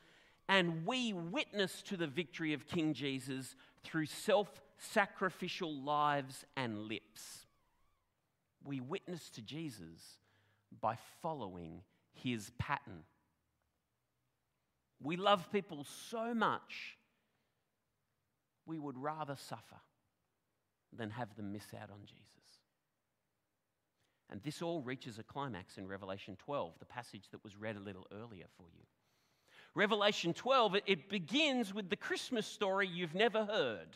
and 0.48 0.84
we 0.86 1.12
witness 1.12 1.82
to 1.82 1.96
the 1.96 2.06
victory 2.06 2.52
of 2.52 2.66
King 2.66 2.94
Jesus 2.94 3.54
through 3.84 4.06
self 4.06 4.60
sacrificial 4.78 5.72
lives 5.72 6.44
and 6.56 6.88
lips. 6.88 7.46
We 8.64 8.80
witness 8.80 9.30
to 9.30 9.42
Jesus 9.42 10.18
by 10.80 10.96
following 11.20 11.82
his 12.12 12.50
pattern. 12.58 13.04
We 15.00 15.16
love 15.16 15.50
people 15.50 15.84
so 16.10 16.34
much, 16.34 16.96
we 18.66 18.78
would 18.78 18.96
rather 18.96 19.36
suffer 19.36 19.80
than 20.92 21.10
have 21.10 21.34
them 21.36 21.52
miss 21.52 21.66
out 21.74 21.90
on 21.90 22.00
Jesus. 22.04 22.28
And 24.30 24.42
this 24.42 24.62
all 24.62 24.80
reaches 24.80 25.18
a 25.18 25.22
climax 25.22 25.76
in 25.76 25.86
Revelation 25.86 26.36
12, 26.36 26.78
the 26.78 26.86
passage 26.86 27.24
that 27.32 27.42
was 27.42 27.56
read 27.56 27.76
a 27.76 27.80
little 27.80 28.06
earlier 28.12 28.46
for 28.56 28.66
you. 28.74 28.84
Revelation 29.74 30.34
12, 30.34 30.76
it, 30.86 31.08
begins 31.08 31.72
with 31.72 31.88
the 31.88 31.96
Christmas 31.96 32.46
story 32.46 32.86
you've 32.86 33.14
never 33.14 33.44
heard. 33.44 33.88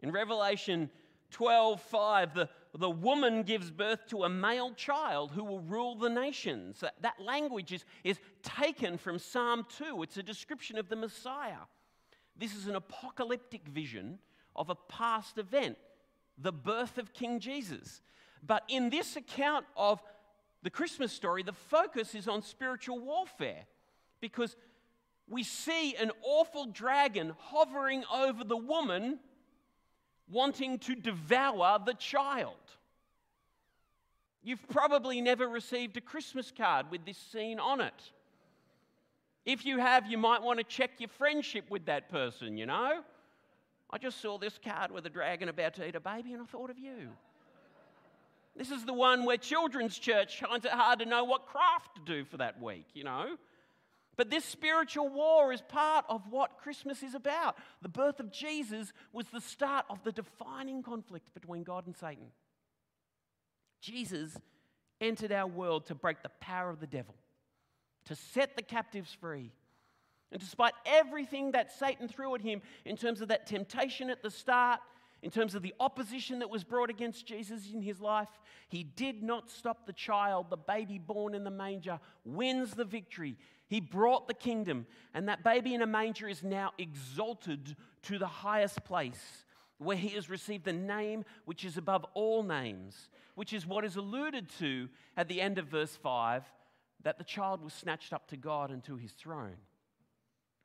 In 0.00 0.12
Revelation 0.12 0.90
12, 1.30 1.80
5, 1.80 2.34
the, 2.34 2.48
the 2.78 2.90
woman 2.90 3.44
gives 3.44 3.70
birth 3.70 4.06
to 4.08 4.24
a 4.24 4.28
male 4.28 4.74
child 4.74 5.32
who 5.32 5.42
will 5.42 5.60
rule 5.60 5.94
the 5.94 6.10
nations. 6.10 6.80
That, 6.80 6.94
that 7.00 7.20
language 7.20 7.72
is, 7.72 7.84
is 8.04 8.18
taken 8.42 8.98
from 8.98 9.18
Psalm 9.18 9.66
2. 9.78 10.02
It's 10.02 10.18
a 10.18 10.22
description 10.22 10.76
of 10.76 10.90
the 10.90 10.96
Messiah. 10.96 11.64
This 12.36 12.54
is 12.54 12.66
an 12.66 12.76
apocalyptic 12.76 13.66
vision 13.66 14.18
of 14.54 14.68
a 14.68 14.74
past 14.74 15.38
event, 15.38 15.78
the 16.36 16.52
birth 16.52 16.98
of 16.98 17.14
King 17.14 17.40
Jesus. 17.40 18.02
But 18.42 18.64
in 18.68 18.90
this 18.90 19.16
account 19.16 19.64
of 19.78 20.02
the 20.62 20.70
Christmas 20.70 21.12
story, 21.12 21.42
the 21.42 21.52
focus 21.54 22.14
is 22.14 22.28
on 22.28 22.42
spiritual 22.42 22.98
warfare 23.00 23.64
because 24.22 24.56
we 25.28 25.42
see 25.42 25.94
an 25.96 26.10
awful 26.22 26.64
dragon 26.66 27.34
hovering 27.38 28.04
over 28.10 28.42
the 28.44 28.56
woman 28.56 29.18
wanting 30.30 30.78
to 30.78 30.94
devour 30.94 31.78
the 31.84 31.92
child. 31.92 32.54
You've 34.42 34.66
probably 34.68 35.20
never 35.20 35.46
received 35.46 35.96
a 35.98 36.00
Christmas 36.00 36.50
card 36.56 36.90
with 36.90 37.04
this 37.04 37.18
scene 37.18 37.60
on 37.60 37.82
it. 37.82 38.12
If 39.44 39.66
you 39.66 39.78
have, 39.78 40.06
you 40.06 40.18
might 40.18 40.42
want 40.42 40.58
to 40.58 40.64
check 40.64 40.92
your 40.98 41.08
friendship 41.08 41.70
with 41.70 41.86
that 41.86 42.08
person, 42.08 42.56
you 42.56 42.66
know? 42.66 43.02
I 43.90 43.98
just 43.98 44.20
saw 44.20 44.38
this 44.38 44.58
card 44.64 44.90
with 44.90 45.04
a 45.04 45.10
dragon 45.10 45.48
about 45.48 45.74
to 45.74 45.86
eat 45.86 45.96
a 45.96 46.00
baby 46.00 46.32
and 46.32 46.42
I 46.42 46.46
thought 46.46 46.70
of 46.70 46.78
you. 46.78 47.08
This 48.56 48.70
is 48.70 48.84
the 48.84 48.92
one 48.92 49.24
where 49.24 49.36
children's 49.36 49.98
church 49.98 50.40
finds 50.40 50.64
it 50.64 50.72
hard 50.72 50.98
to 51.00 51.06
know 51.06 51.24
what 51.24 51.46
craft 51.46 51.96
to 51.96 52.02
do 52.04 52.24
for 52.24 52.36
that 52.36 52.60
week, 52.60 52.86
you 52.94 53.04
know? 53.04 53.36
But 54.16 54.30
this 54.30 54.44
spiritual 54.44 55.08
war 55.08 55.52
is 55.52 55.62
part 55.62 56.04
of 56.08 56.22
what 56.30 56.58
Christmas 56.58 57.02
is 57.02 57.14
about. 57.14 57.56
The 57.80 57.88
birth 57.88 58.20
of 58.20 58.30
Jesus 58.30 58.92
was 59.12 59.26
the 59.32 59.40
start 59.40 59.86
of 59.88 60.02
the 60.04 60.12
defining 60.12 60.82
conflict 60.82 61.32
between 61.32 61.62
God 61.62 61.86
and 61.86 61.96
Satan. 61.96 62.26
Jesus 63.80 64.36
entered 65.00 65.32
our 65.32 65.46
world 65.46 65.86
to 65.86 65.94
break 65.94 66.22
the 66.22 66.30
power 66.40 66.70
of 66.70 66.78
the 66.78 66.86
devil, 66.86 67.14
to 68.04 68.14
set 68.14 68.54
the 68.54 68.62
captives 68.62 69.12
free. 69.18 69.50
And 70.30 70.40
despite 70.40 70.74
everything 70.86 71.52
that 71.52 71.72
Satan 71.72 72.08
threw 72.08 72.34
at 72.34 72.40
him 72.40 72.62
in 72.84 72.96
terms 72.96 73.20
of 73.20 73.28
that 73.28 73.46
temptation 73.46 74.08
at 74.08 74.22
the 74.22 74.30
start, 74.30 74.80
in 75.22 75.30
terms 75.30 75.54
of 75.54 75.62
the 75.62 75.74
opposition 75.78 76.40
that 76.40 76.50
was 76.50 76.64
brought 76.64 76.90
against 76.90 77.26
Jesus 77.26 77.70
in 77.72 77.80
his 77.80 78.00
life, 78.00 78.28
he 78.68 78.82
did 78.82 79.22
not 79.22 79.50
stop 79.50 79.86
the 79.86 79.92
child, 79.92 80.50
the 80.50 80.56
baby 80.56 80.98
born 80.98 81.34
in 81.34 81.44
the 81.44 81.50
manger, 81.50 82.00
wins 82.24 82.72
the 82.72 82.84
victory. 82.84 83.36
He 83.72 83.80
brought 83.80 84.28
the 84.28 84.34
kingdom, 84.34 84.84
and 85.14 85.30
that 85.30 85.42
baby 85.42 85.72
in 85.72 85.80
a 85.80 85.86
manger 85.86 86.28
is 86.28 86.42
now 86.42 86.72
exalted 86.76 87.74
to 88.02 88.18
the 88.18 88.26
highest 88.26 88.84
place 88.84 89.46
where 89.78 89.96
he 89.96 90.10
has 90.10 90.28
received 90.28 90.66
the 90.66 90.74
name 90.74 91.24
which 91.46 91.64
is 91.64 91.78
above 91.78 92.04
all 92.12 92.42
names, 92.42 93.08
which 93.34 93.54
is 93.54 93.66
what 93.66 93.86
is 93.86 93.96
alluded 93.96 94.50
to 94.58 94.90
at 95.16 95.26
the 95.26 95.40
end 95.40 95.56
of 95.56 95.68
verse 95.68 95.96
5 95.96 96.44
that 97.04 97.16
the 97.16 97.24
child 97.24 97.64
was 97.64 97.72
snatched 97.72 98.12
up 98.12 98.28
to 98.28 98.36
God 98.36 98.70
and 98.70 98.84
to 98.84 98.96
his 98.96 99.12
throne, 99.12 99.56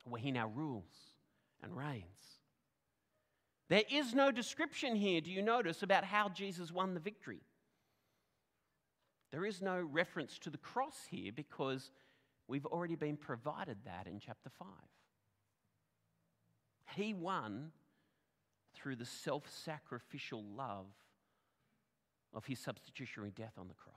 where 0.04 0.20
he 0.20 0.30
now 0.30 0.48
rules 0.48 0.92
and 1.62 1.74
reigns. 1.74 2.04
There 3.70 3.84
is 3.90 4.12
no 4.12 4.30
description 4.30 4.94
here, 4.94 5.22
do 5.22 5.30
you 5.30 5.40
notice, 5.40 5.82
about 5.82 6.04
how 6.04 6.28
Jesus 6.28 6.70
won 6.70 6.92
the 6.92 7.00
victory. 7.00 7.40
There 9.30 9.46
is 9.46 9.62
no 9.62 9.80
reference 9.80 10.38
to 10.40 10.50
the 10.50 10.58
cross 10.58 11.06
here 11.10 11.32
because 11.32 11.90
we've 12.48 12.66
already 12.66 12.96
been 12.96 13.16
provided 13.16 13.76
that 13.84 14.06
in 14.06 14.18
chapter 14.18 14.50
5. 14.58 14.68
He 16.96 17.14
won 17.14 17.70
through 18.74 18.96
the 18.96 19.04
self 19.04 19.44
sacrificial 19.48 20.42
love 20.42 20.86
of 22.32 22.46
his 22.46 22.58
substitutionary 22.58 23.30
death 23.30 23.52
on 23.58 23.68
the 23.68 23.74
cross. 23.74 23.94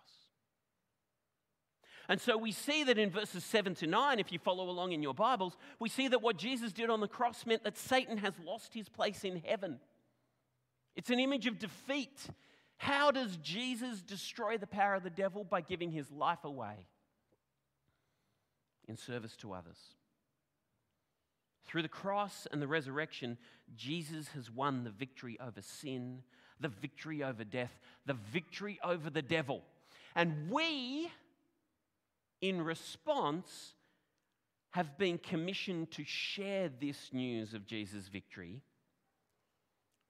And 2.10 2.20
so 2.20 2.38
we 2.38 2.51
see 2.51 2.84
that 2.84 2.98
in 2.98 3.10
verses 3.10 3.43
7 3.46 3.75
to 3.75 3.88
9, 3.88 4.20
if 4.20 4.31
you 4.31 4.39
follow 4.39 4.70
along 4.70 4.91
in 4.91 5.03
your 5.03 5.13
Bibles, 5.13 5.55
we 5.79 5.88
see 5.88 6.08
that 6.10 6.22
what 6.22 6.38
Jesus 6.38 6.74
did 6.74 6.89
on 6.89 7.00
the 7.00 7.08
cross 7.08 7.46
meant 7.46 7.63
that 7.63 7.77
Satan 7.77 8.17
has 8.17 8.34
lost 8.46 8.74
his 8.74 8.89
place 8.89 9.24
in 9.24 9.41
heaven. 9.46 9.79
It's 10.96 11.10
an 11.10 11.20
image 11.20 11.48
of 11.48 11.60
defeat. 11.60 12.27
How 12.77 13.12
does 13.12 13.38
Jesus 13.38 14.01
destroy 14.01 14.58
the 14.58 14.67
power 14.67 14.96
of 14.96 15.03
the 15.03 15.10
devil? 15.10 15.43
By 15.43 15.62
giving 15.62 15.91
his 15.91 16.12
life 16.12 16.43
away 16.43 16.88
in 18.91 18.98
service 18.98 19.36
to 19.38 19.53
others. 19.53 19.79
Through 21.65 21.81
the 21.81 21.88
cross 21.88 22.45
and 22.51 22.62
the 22.62 22.67
resurrection, 22.67 23.38
Jesus 23.75 24.27
has 24.36 24.51
won 24.51 24.83
the 24.83 24.89
victory 24.91 25.39
over 25.39 25.62
sin, 25.62 26.21
the 26.60 26.67
victory 26.67 27.24
over 27.24 27.43
death, 27.45 27.71
the 28.05 28.13
victory 28.13 28.79
over 28.83 29.10
the 29.10 29.21
devil. 29.21 29.63
And 30.13 30.51
we, 30.51 31.10
in 32.41 32.62
response, 32.62 33.74
have 34.71 34.98
been 34.98 35.17
commissioned 35.17 35.91
to 35.91 36.03
share 36.03 36.69
this 36.69 37.12
news 37.13 37.53
of 37.53 37.65
Jesus' 37.65 38.10
victory 38.10 38.62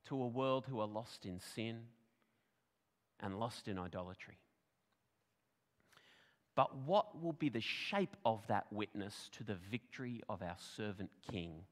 to 0.05 0.21
a 0.21 0.27
world 0.27 0.65
who 0.67 0.79
are 0.79 0.87
lost 0.87 1.25
in 1.27 1.39
sin 1.39 1.81
and 3.19 3.39
lost 3.39 3.67
in 3.67 3.77
idolatry. 3.77 4.39
But 6.55 6.75
what 6.75 7.21
will 7.21 7.33
be 7.33 7.49
the 7.49 7.61
shape 7.61 8.15
of 8.25 8.45
that 8.47 8.67
witness 8.71 9.29
to 9.37 9.43
the 9.43 9.57
victory 9.69 10.21
of 10.27 10.41
our 10.41 10.57
servant 10.75 11.11
king? 11.31 11.63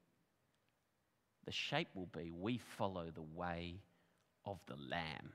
The 1.44 1.52
shape 1.52 1.88
will 1.94 2.06
be 2.06 2.30
we 2.30 2.58
follow 2.58 3.10
the 3.14 3.22
way 3.22 3.76
of 4.44 4.58
the 4.66 4.76
Lamb. 4.76 5.32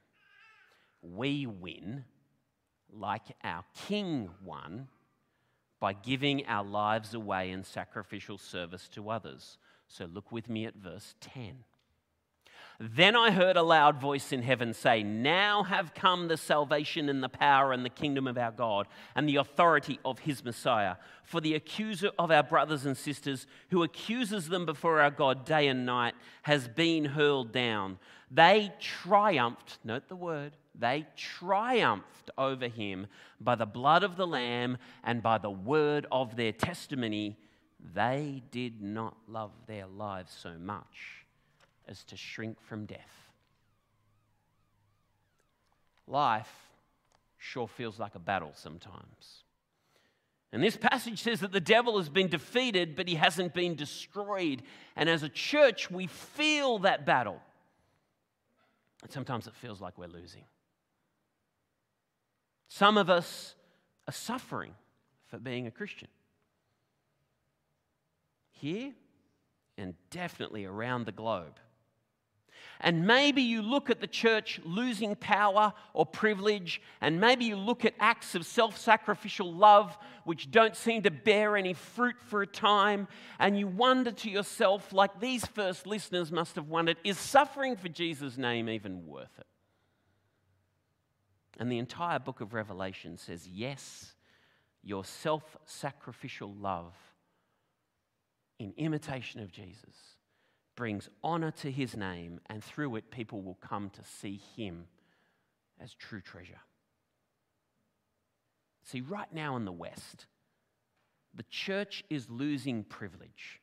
We 1.02 1.46
win 1.46 2.06
like 2.92 3.36
our 3.44 3.64
king 3.88 4.30
won 4.44 4.88
by 5.80 5.94
giving 5.94 6.46
our 6.48 6.64
lives 6.64 7.14
away 7.14 7.52
in 7.52 7.64
sacrificial 7.64 8.38
service 8.38 8.88
to 8.90 9.10
others. 9.10 9.58
So 9.88 10.06
look 10.06 10.32
with 10.32 10.50
me 10.50 10.66
at 10.66 10.76
verse 10.76 11.16
10. 11.22 11.64
Then 12.80 13.16
I 13.16 13.32
heard 13.32 13.56
a 13.56 13.64
loud 13.64 14.02
voice 14.02 14.34
in 14.34 14.42
heaven 14.42 14.74
say, 14.74 15.02
Now 15.02 15.64
have 15.64 15.94
come 15.94 16.28
the 16.28 16.36
salvation 16.36 17.08
and 17.08 17.24
the 17.24 17.30
power 17.30 17.72
and 17.72 17.86
the 17.86 17.90
kingdom 17.90 18.28
of 18.28 18.38
our 18.38 18.52
God 18.52 18.88
and 19.16 19.30
the 19.30 19.38
authority 19.38 19.98
of 20.04 20.20
his 20.20 20.44
Messiah. 20.44 20.98
For 21.24 21.40
the 21.40 21.56
accuser 21.56 22.12
of 22.20 22.32
our 22.32 22.44
brothers 22.44 22.86
and 22.86 22.98
sisters, 22.98 23.48
who 23.70 23.84
accuses 23.84 24.50
them 24.50 24.66
before 24.66 25.00
our 25.00 25.12
God 25.12 25.46
day 25.46 25.68
and 25.68 25.86
night, 25.86 26.16
has 26.42 26.68
been 26.68 27.06
hurled 27.06 27.54
down. 27.54 27.98
They 28.30 28.74
triumphed, 28.82 29.80
note 29.86 30.10
the 30.10 30.16
word, 30.18 30.58
they 30.78 31.06
triumphed 31.16 32.30
over 32.38 32.68
him 32.68 33.08
by 33.40 33.56
the 33.56 33.66
blood 33.66 34.04
of 34.04 34.18
the 34.18 34.28
Lamb 34.28 34.78
and 35.04 35.24
by 35.24 35.38
the 35.38 35.50
word 35.50 36.06
of 36.12 36.36
their 36.36 36.52
testimony. 36.52 37.38
They 37.94 38.44
did 38.52 38.82
not 38.82 39.16
love 39.30 39.52
their 39.68 39.88
lives 39.88 40.34
so 40.38 40.58
much 40.60 41.25
as 41.88 42.04
to 42.06 42.18
shrink 42.18 42.60
from 42.62 42.86
death. 42.86 43.00
Life 46.08 46.52
sure 47.38 47.68
feels 47.68 48.00
like 48.00 48.16
a 48.16 48.20
battle 48.20 48.52
sometimes. 48.56 49.44
And 50.52 50.64
this 50.64 50.78
passage 50.78 51.22
says 51.22 51.42
that 51.42 51.52
the 51.52 51.60
devil 51.60 51.98
has 51.98 52.08
been 52.08 52.30
defeated, 52.30 52.96
but 52.96 53.08
he 53.08 53.16
hasn't 53.16 53.54
been 53.54 53.76
destroyed. 53.76 54.62
And 54.96 55.10
as 55.10 55.24
a 55.24 55.30
church, 55.30 55.92
we 55.92 56.08
feel 56.08 56.80
that 56.80 57.06
battle. 57.06 57.42
And 59.04 59.12
sometimes 59.12 59.48
it 59.48 59.56
feels 59.56 59.82
like 59.82 59.98
we're 59.98 60.08
losing. 60.08 60.46
Some 62.68 62.98
of 62.98 63.10
us 63.10 63.56
are 64.08 64.14
suffering 64.14 64.74
for 65.28 65.40
being 65.40 65.68
a 65.68 65.72
Christian. 65.72 66.08
Here 68.52 68.94
and 69.78 69.94
definitely 70.10 70.66
around 70.66 71.06
the 71.06 71.12
globe. 71.12 71.60
And 72.82 73.08
maybe 73.08 73.42
you 73.42 73.62
look 73.62 73.90
at 73.90 74.02
the 74.02 74.08
church 74.08 74.60
losing 74.64 75.16
power 75.16 75.74
or 75.94 76.06
privilege, 76.06 76.82
and 77.02 77.20
maybe 77.20 77.46
you 77.46 77.56
look 77.56 77.86
at 77.86 77.94
acts 78.00 78.36
of 78.36 78.46
self 78.46 78.78
sacrificial 78.78 79.54
love 79.54 79.98
which 80.26 80.50
don't 80.50 80.76
seem 80.76 81.04
to 81.04 81.12
bear 81.12 81.56
any 81.56 81.74
fruit 81.74 82.16
for 82.20 82.42
a 82.42 82.48
time, 82.48 83.08
and 83.40 83.58
you 83.58 83.68
wonder 83.68 84.12
to 84.12 84.30
yourself, 84.30 84.92
like 84.92 85.20
these 85.20 85.46
first 85.46 85.86
listeners 85.86 86.32
must 86.32 86.56
have 86.56 86.68
wondered, 86.68 86.98
is 87.04 87.18
suffering 87.18 87.76
for 87.76 87.90
Jesus' 87.90 88.38
name 88.38 88.68
even 88.68 89.06
worth 89.06 89.38
it? 89.38 89.46
And 91.58 91.72
the 91.72 91.78
entire 91.78 92.20
book 92.20 92.42
of 92.42 92.54
Revelation 92.54 93.18
says, 93.18 93.48
yes, 93.48 94.14
your 94.84 95.06
self 95.06 95.58
sacrificial 95.66 96.54
love 96.54 96.94
in 98.60 98.74
imitation 98.78 99.42
of 99.42 99.52
Jesus 99.52 99.96
brings 100.76 101.10
honor 101.24 101.52
to 101.52 101.72
his 101.72 101.96
name, 101.96 102.40
and 102.48 102.64
through 102.64 102.96
it, 102.96 103.12
people 103.12 103.42
will 103.42 103.58
come 103.62 103.90
to 103.92 104.04
see 104.04 104.42
him 104.56 104.88
as 105.80 105.94
true 105.94 106.22
treasure. 106.22 106.60
See, 108.84 109.02
right 109.02 109.34
now 109.34 109.56
in 109.56 109.66
the 109.66 109.72
West, 109.72 110.28
the 111.34 111.46
church 111.50 112.04
is 112.10 112.30
losing 112.30 112.84
privilege, 112.84 113.62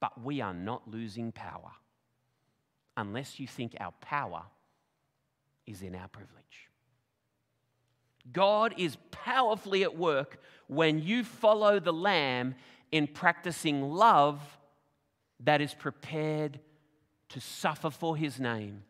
but 0.00 0.22
we 0.22 0.40
are 0.40 0.54
not 0.54 0.88
losing 0.88 1.32
power 1.32 1.72
unless 2.96 3.40
you 3.40 3.46
think 3.46 3.74
our 3.80 3.92
power 4.00 4.42
is 5.66 5.82
in 5.82 5.94
our 5.94 6.08
privilege. 6.08 6.70
God 8.32 8.74
is 8.78 8.96
powerfully 9.10 9.82
at 9.82 9.96
work 9.96 10.40
when 10.66 11.02
you 11.02 11.24
follow 11.24 11.80
the 11.80 11.92
Lamb 11.92 12.54
in 12.92 13.06
practicing 13.06 13.82
love 13.82 14.40
that 15.40 15.60
is 15.60 15.74
prepared 15.74 16.60
to 17.30 17.40
suffer 17.40 17.90
for 17.90 18.16
his 18.16 18.38
name 18.38 18.84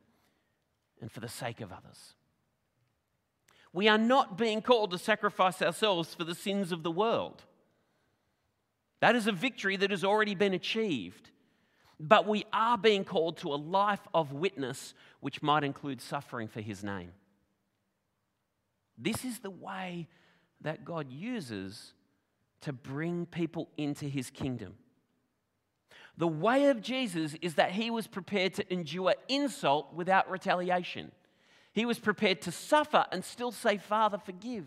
and 1.01 1.11
for 1.11 1.21
the 1.21 1.29
sake 1.29 1.61
of 1.61 1.73
others. 1.73 2.15
We 3.73 3.89
are 3.89 3.99
not 3.99 4.39
being 4.39 4.63
called 4.63 4.93
to 4.93 4.99
sacrifice 4.99 5.61
ourselves 5.61 6.15
for 6.15 6.25
the 6.25 6.35
sins 6.35 6.71
of 6.71 6.83
the 6.83 6.91
world. 6.91 7.43
That 9.01 9.17
is 9.17 9.27
a 9.27 9.33
victory 9.33 9.77
that 9.77 9.91
has 9.91 10.05
already 10.05 10.35
been 10.35 10.55
achieved. 10.55 11.31
But 11.99 12.27
we 12.27 12.45
are 12.53 12.79
being 12.79 13.05
called 13.05 13.39
to 13.39 13.53
a 13.53 13.57
life 13.57 14.07
of 14.13 14.33
witness, 14.33 14.95
which 15.21 15.43
might 15.43 15.65
include 15.65 16.01
suffering 16.01 16.49
for 16.49 16.61
his 16.61 16.83
name. 16.83 17.13
This 18.97 19.25
is 19.25 19.41
the 19.41 19.51
way 19.51 20.09
that 20.61 20.85
God 20.85 21.11
uses 21.11 21.93
to 22.63 22.73
bring 22.73 23.27
people 23.27 23.69
into 23.77 24.07
his 24.07 24.31
kingdom. 24.31 24.75
The 26.17 26.29
way 26.29 26.67
of 26.67 26.81
Jesus 26.81 27.35
is 27.43 27.55
that 27.55 27.73
he 27.73 27.91
was 27.91 28.07
prepared 28.07 28.55
to 28.55 28.73
endure 28.73 29.15
insult 29.29 29.93
without 29.95 30.31
retaliation. 30.31 31.11
He 31.73 31.85
was 31.85 31.99
prepared 31.99 32.41
to 32.43 32.53
suffer 32.53 33.05
and 33.11 33.25
still 33.25 33.51
say, 33.51 33.79
Father, 33.79 34.19
forgive. 34.19 34.67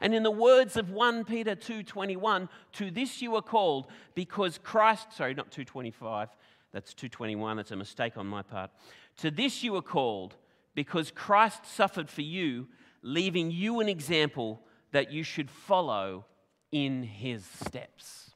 And 0.00 0.14
in 0.14 0.22
the 0.22 0.30
words 0.30 0.76
of 0.76 0.90
1 0.90 1.24
Peter 1.24 1.54
2:21, 1.54 2.48
to 2.72 2.90
this 2.90 3.20
you 3.20 3.34
are 3.34 3.42
called 3.42 3.88
because 4.14 4.58
Christ, 4.58 5.12
sorry, 5.12 5.34
not 5.34 5.50
225, 5.50 6.28
that's 6.72 6.94
221, 6.94 7.56
that's 7.56 7.72
a 7.72 7.76
mistake 7.76 8.16
on 8.16 8.26
my 8.26 8.42
part. 8.42 8.70
To 9.18 9.30
this 9.30 9.62
you 9.62 9.76
are 9.76 9.82
called 9.82 10.36
because 10.74 11.10
Christ 11.10 11.66
suffered 11.66 12.08
for 12.08 12.22
you, 12.22 12.68
leaving 13.02 13.50
you 13.50 13.80
an 13.80 13.88
example 13.88 14.62
that 14.92 15.12
you 15.12 15.22
should 15.22 15.50
follow 15.50 16.24
in 16.72 17.02
his 17.02 17.44
steps. 17.44 18.29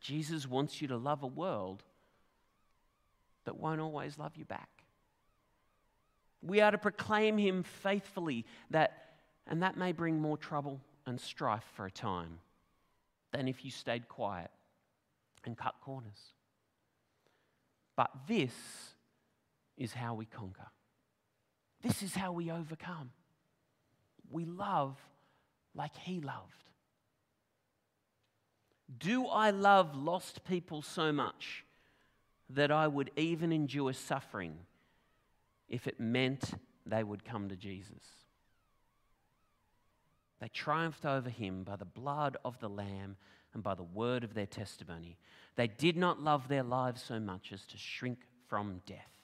Jesus 0.00 0.48
wants 0.48 0.80
you 0.80 0.88
to 0.88 0.96
love 0.96 1.22
a 1.22 1.26
world 1.26 1.82
that 3.44 3.58
won't 3.58 3.80
always 3.80 4.18
love 4.18 4.36
you 4.36 4.44
back. 4.44 4.68
We 6.42 6.60
are 6.60 6.70
to 6.70 6.78
proclaim 6.78 7.36
him 7.36 7.62
faithfully 7.62 8.46
that 8.70 9.10
and 9.46 9.62
that 9.62 9.76
may 9.76 9.92
bring 9.92 10.20
more 10.20 10.36
trouble 10.36 10.80
and 11.06 11.20
strife 11.20 11.64
for 11.74 11.86
a 11.86 11.90
time 11.90 12.38
than 13.32 13.48
if 13.48 13.64
you 13.64 13.70
stayed 13.70 14.08
quiet 14.08 14.50
and 15.44 15.56
cut 15.56 15.74
corners. 15.82 16.34
But 17.96 18.10
this 18.28 18.54
is 19.76 19.92
how 19.92 20.14
we 20.14 20.24
conquer. 20.24 20.68
This 21.82 22.02
is 22.02 22.14
how 22.14 22.32
we 22.32 22.50
overcome. 22.50 23.10
We 24.30 24.44
love 24.44 24.96
like 25.74 25.96
He 25.96 26.20
loved. 26.20 26.69
Do 28.98 29.26
I 29.26 29.50
love 29.50 29.94
lost 29.94 30.44
people 30.44 30.82
so 30.82 31.12
much 31.12 31.64
that 32.48 32.70
I 32.70 32.88
would 32.88 33.10
even 33.16 33.52
endure 33.52 33.92
suffering 33.92 34.56
if 35.68 35.86
it 35.86 36.00
meant 36.00 36.54
they 36.84 37.04
would 37.04 37.24
come 37.24 37.48
to 37.48 37.56
Jesus? 37.56 38.02
They 40.40 40.48
triumphed 40.48 41.04
over 41.04 41.28
him 41.28 41.62
by 41.62 41.76
the 41.76 41.84
blood 41.84 42.36
of 42.44 42.58
the 42.60 42.68
Lamb 42.68 43.16
and 43.52 43.62
by 43.62 43.74
the 43.74 43.82
word 43.82 44.24
of 44.24 44.34
their 44.34 44.46
testimony. 44.46 45.18
They 45.56 45.66
did 45.66 45.96
not 45.96 46.20
love 46.20 46.48
their 46.48 46.62
lives 46.62 47.02
so 47.02 47.20
much 47.20 47.52
as 47.52 47.64
to 47.66 47.76
shrink 47.76 48.18
from 48.48 48.80
death. 48.86 49.20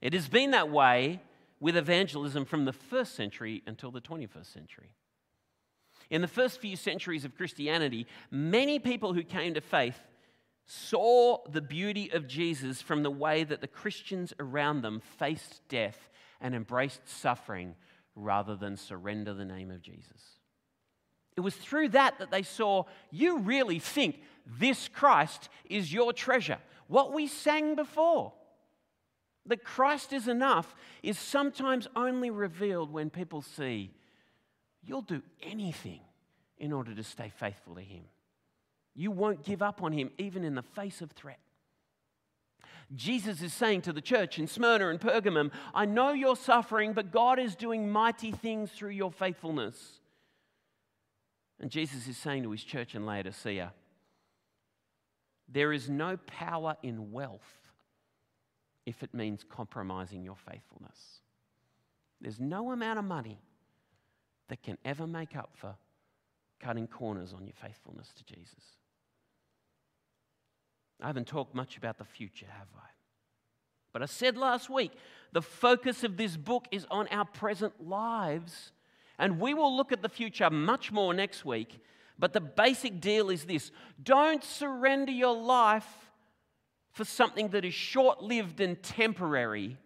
It 0.00 0.12
has 0.12 0.28
been 0.28 0.50
that 0.52 0.70
way 0.70 1.20
with 1.60 1.76
evangelism 1.76 2.44
from 2.44 2.64
the 2.64 2.72
first 2.72 3.14
century 3.14 3.62
until 3.66 3.90
the 3.90 4.00
21st 4.00 4.52
century. 4.52 4.90
In 6.10 6.22
the 6.22 6.28
first 6.28 6.60
few 6.60 6.76
centuries 6.76 7.24
of 7.24 7.36
Christianity, 7.36 8.06
many 8.30 8.78
people 8.78 9.12
who 9.12 9.22
came 9.22 9.54
to 9.54 9.60
faith 9.60 9.98
saw 10.66 11.38
the 11.48 11.60
beauty 11.60 12.10
of 12.12 12.26
Jesus 12.26 12.82
from 12.82 13.02
the 13.02 13.10
way 13.10 13.44
that 13.44 13.60
the 13.60 13.68
Christians 13.68 14.32
around 14.38 14.82
them 14.82 15.00
faced 15.18 15.62
death 15.68 16.10
and 16.40 16.54
embraced 16.54 17.08
suffering 17.08 17.74
rather 18.14 18.56
than 18.56 18.76
surrender 18.76 19.34
the 19.34 19.44
name 19.44 19.70
of 19.70 19.82
Jesus. 19.82 20.40
It 21.36 21.40
was 21.40 21.54
through 21.54 21.90
that 21.90 22.18
that 22.18 22.30
they 22.30 22.42
saw 22.42 22.84
you 23.10 23.38
really 23.38 23.78
think 23.78 24.22
this 24.46 24.88
Christ 24.88 25.48
is 25.68 25.92
your 25.92 26.12
treasure. 26.12 26.58
What 26.88 27.12
we 27.12 27.26
sang 27.26 27.74
before, 27.74 28.32
that 29.44 29.64
Christ 29.64 30.12
is 30.12 30.28
enough, 30.28 30.74
is 31.02 31.18
sometimes 31.18 31.88
only 31.94 32.30
revealed 32.30 32.90
when 32.90 33.10
people 33.10 33.42
see 33.42 33.90
you'll 34.86 35.02
do 35.02 35.22
anything 35.42 36.00
in 36.58 36.72
order 36.72 36.94
to 36.94 37.02
stay 37.02 37.32
faithful 37.36 37.74
to 37.74 37.80
Him. 37.80 38.04
You 38.94 39.10
won't 39.10 39.44
give 39.44 39.62
up 39.62 39.82
on 39.82 39.92
Him 39.92 40.10
even 40.18 40.44
in 40.44 40.54
the 40.54 40.62
face 40.62 41.02
of 41.02 41.10
threat. 41.12 41.38
Jesus 42.94 43.42
is 43.42 43.52
saying 43.52 43.82
to 43.82 43.92
the 43.92 44.00
church 44.00 44.38
in 44.38 44.46
Smyrna 44.46 44.88
and 44.88 45.00
Pergamum, 45.00 45.50
I 45.74 45.86
know 45.86 46.12
you're 46.12 46.36
suffering, 46.36 46.92
but 46.92 47.10
God 47.10 47.38
is 47.38 47.56
doing 47.56 47.90
mighty 47.90 48.30
things 48.30 48.70
through 48.70 48.90
your 48.90 49.10
faithfulness. 49.10 50.00
And 51.60 51.70
Jesus 51.70 52.06
is 52.06 52.16
saying 52.16 52.44
to 52.44 52.52
his 52.52 52.62
church 52.62 52.94
in 52.94 53.04
Laodicea, 53.04 53.72
there 55.48 55.72
is 55.72 55.88
no 55.88 56.16
power 56.26 56.76
in 56.82 57.12
wealth 57.12 57.40
if 58.84 59.02
it 59.02 59.14
means 59.14 59.44
compromising 59.48 60.22
your 60.22 60.36
faithfulness. 60.36 61.20
There's 62.20 62.40
no 62.40 62.70
amount 62.70 62.98
of 62.98 63.04
money 63.04 63.40
that 64.48 64.62
can 64.62 64.78
ever 64.84 65.06
make 65.06 65.36
up 65.36 65.50
for 65.54 65.76
cutting 66.60 66.86
corners 66.86 67.32
on 67.32 67.46
your 67.46 67.54
faithfulness 67.60 68.12
to 68.16 68.24
Jesus. 68.24 68.64
I 71.02 71.06
haven't 71.06 71.26
talked 71.26 71.54
much 71.54 71.76
about 71.76 71.98
the 71.98 72.04
future, 72.04 72.46
have 72.48 72.68
I? 72.76 72.88
But 73.92 74.02
I 74.02 74.06
said 74.06 74.36
last 74.36 74.70
week, 74.70 74.92
the 75.32 75.42
focus 75.42 76.04
of 76.04 76.16
this 76.16 76.36
book 76.36 76.66
is 76.70 76.86
on 76.90 77.08
our 77.08 77.24
present 77.24 77.86
lives. 77.86 78.72
And 79.18 79.40
we 79.40 79.54
will 79.54 79.74
look 79.74 79.92
at 79.92 80.02
the 80.02 80.08
future 80.08 80.50
much 80.50 80.92
more 80.92 81.14
next 81.14 81.44
week. 81.44 81.80
But 82.18 82.32
the 82.32 82.40
basic 82.40 83.00
deal 83.00 83.30
is 83.30 83.44
this 83.44 83.70
don't 84.02 84.44
surrender 84.44 85.12
your 85.12 85.36
life 85.36 86.10
for 86.92 87.04
something 87.04 87.48
that 87.48 87.64
is 87.64 87.74
short 87.74 88.22
lived 88.22 88.60
and 88.60 88.82
temporary. 88.82 89.76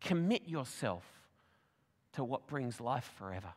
Commit 0.00 0.48
yourself 0.48 1.04
to 2.12 2.24
what 2.24 2.46
brings 2.46 2.80
life 2.80 3.10
forever. 3.16 3.52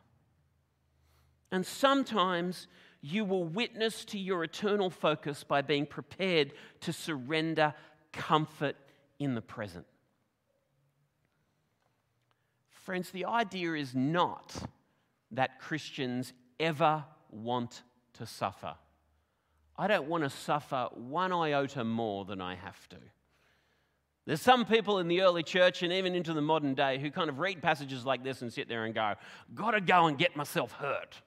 And 1.50 1.64
sometimes 1.64 2.66
you 3.00 3.24
will 3.24 3.44
witness 3.44 4.04
to 4.06 4.18
your 4.18 4.44
eternal 4.44 4.90
focus 4.90 5.44
by 5.44 5.62
being 5.62 5.86
prepared 5.86 6.52
to 6.80 6.92
surrender 6.92 7.74
comfort 8.12 8.76
in 9.18 9.34
the 9.34 9.42
present. 9.42 9.86
Friends, 12.70 13.10
the 13.10 13.24
idea 13.24 13.74
is 13.74 13.94
not 13.94 14.54
that 15.30 15.58
Christians 15.60 16.32
ever 16.60 17.04
want 17.30 17.82
to 18.14 18.26
suffer. 18.26 18.74
I 19.76 19.86
don't 19.86 20.08
want 20.08 20.24
to 20.24 20.30
suffer 20.30 20.88
one 20.94 21.32
iota 21.32 21.84
more 21.84 22.24
than 22.24 22.40
I 22.40 22.54
have 22.54 22.88
to. 22.90 22.96
There's 24.26 24.40
some 24.40 24.64
people 24.64 24.98
in 25.00 25.08
the 25.08 25.20
early 25.20 25.42
church 25.42 25.82
and 25.82 25.92
even 25.92 26.14
into 26.14 26.32
the 26.32 26.40
modern 26.40 26.74
day 26.74 26.98
who 26.98 27.10
kind 27.10 27.28
of 27.28 27.38
read 27.38 27.60
passages 27.62 28.06
like 28.06 28.24
this 28.24 28.40
and 28.40 28.52
sit 28.52 28.68
there 28.68 28.84
and 28.84 28.94
go, 28.94 29.14
Gotta 29.54 29.80
go 29.80 30.06
and 30.06 30.16
get 30.16 30.34
myself 30.34 30.72
hurt. 30.72 31.20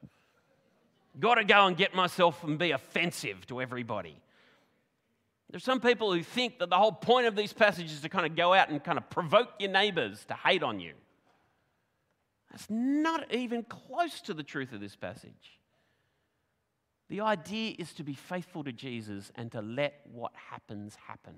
Got 1.19 1.35
to 1.35 1.43
go 1.43 1.65
and 1.65 1.75
get 1.75 1.95
myself 1.95 2.43
and 2.43 2.59
be 2.59 2.71
offensive 2.71 3.45
to 3.47 3.61
everybody. 3.61 4.15
There's 5.49 5.63
some 5.63 5.79
people 5.79 6.13
who 6.13 6.21
think 6.21 6.59
that 6.59 6.69
the 6.69 6.77
whole 6.77 6.91
point 6.91 7.25
of 7.25 7.35
these 7.35 7.53
passages 7.53 7.93
is 7.93 8.01
to 8.01 8.09
kind 8.09 8.25
of 8.25 8.35
go 8.35 8.53
out 8.53 8.69
and 8.69 8.83
kind 8.83 8.97
of 8.97 9.09
provoke 9.09 9.49
your 9.59 9.71
neighbors 9.71 10.25
to 10.25 10.33
hate 10.33 10.61
on 10.61 10.79
you. 10.79 10.93
That's 12.51 12.69
not 12.69 13.33
even 13.33 13.63
close 13.63 14.21
to 14.21 14.33
the 14.33 14.43
truth 14.43 14.73
of 14.73 14.79
this 14.79 14.95
passage. 14.95 15.59
The 17.09 17.21
idea 17.21 17.75
is 17.79 17.93
to 17.93 18.03
be 18.03 18.13
faithful 18.13 18.63
to 18.65 18.73
Jesus 18.73 19.31
and 19.35 19.51
to 19.53 19.61
let 19.61 20.01
what 20.11 20.33
happens 20.51 20.95
happen. 21.07 21.35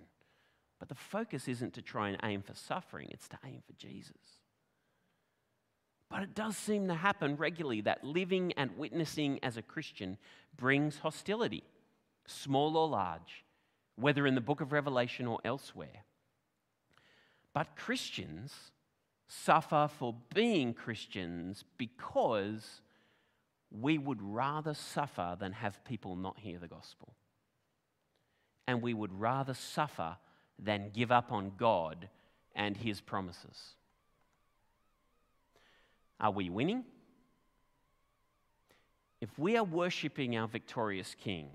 But 0.79 0.89
the 0.89 0.95
focus 0.95 1.47
isn't 1.47 1.73
to 1.73 1.81
try 1.81 2.09
and 2.09 2.17
aim 2.23 2.41
for 2.41 2.55
suffering, 2.55 3.09
it's 3.11 3.27
to 3.29 3.39
aim 3.45 3.61
for 3.67 3.73
Jesus. 3.73 4.39
But 6.09 6.23
it 6.23 6.33
does 6.33 6.57
seem 6.57 6.87
to 6.87 6.95
happen 6.95 7.35
regularly 7.35 7.81
that 7.81 8.03
living 8.03 8.53
and 8.53 8.77
witnessing 8.77 9.39
as 9.43 9.57
a 9.57 9.61
Christian 9.61 10.17
brings 10.57 10.99
hostility, 10.99 11.63
small 12.25 12.75
or 12.77 12.87
large, 12.87 13.43
whether 13.95 14.25
in 14.25 14.35
the 14.35 14.41
book 14.41 14.61
of 14.61 14.71
Revelation 14.71 15.27
or 15.27 15.39
elsewhere. 15.45 16.05
But 17.53 17.75
Christians 17.75 18.53
suffer 19.27 19.89
for 19.99 20.15
being 20.33 20.73
Christians 20.73 21.63
because 21.77 22.81
we 23.71 23.99
would 23.99 24.21
rather 24.21 24.73
suffer 24.73 25.37
than 25.39 25.51
have 25.51 25.83
people 25.85 26.15
not 26.15 26.39
hear 26.39 26.57
the 26.57 26.67
gospel. 26.67 27.13
And 28.67 28.81
we 28.81 28.95
would 28.95 29.19
rather 29.19 29.53
suffer 29.53 30.17
than 30.61 30.91
give 30.93 31.11
up 31.11 31.31
on 31.31 31.53
God 31.57 32.09
and 32.55 32.75
his 32.75 33.01
promises. 33.01 33.75
Are 36.19 36.31
we 36.31 36.49
winning? 36.49 36.83
If 39.21 39.37
we 39.37 39.57
are 39.57 39.63
worshipping 39.63 40.37
our 40.37 40.47
victorious 40.47 41.15
King, 41.21 41.49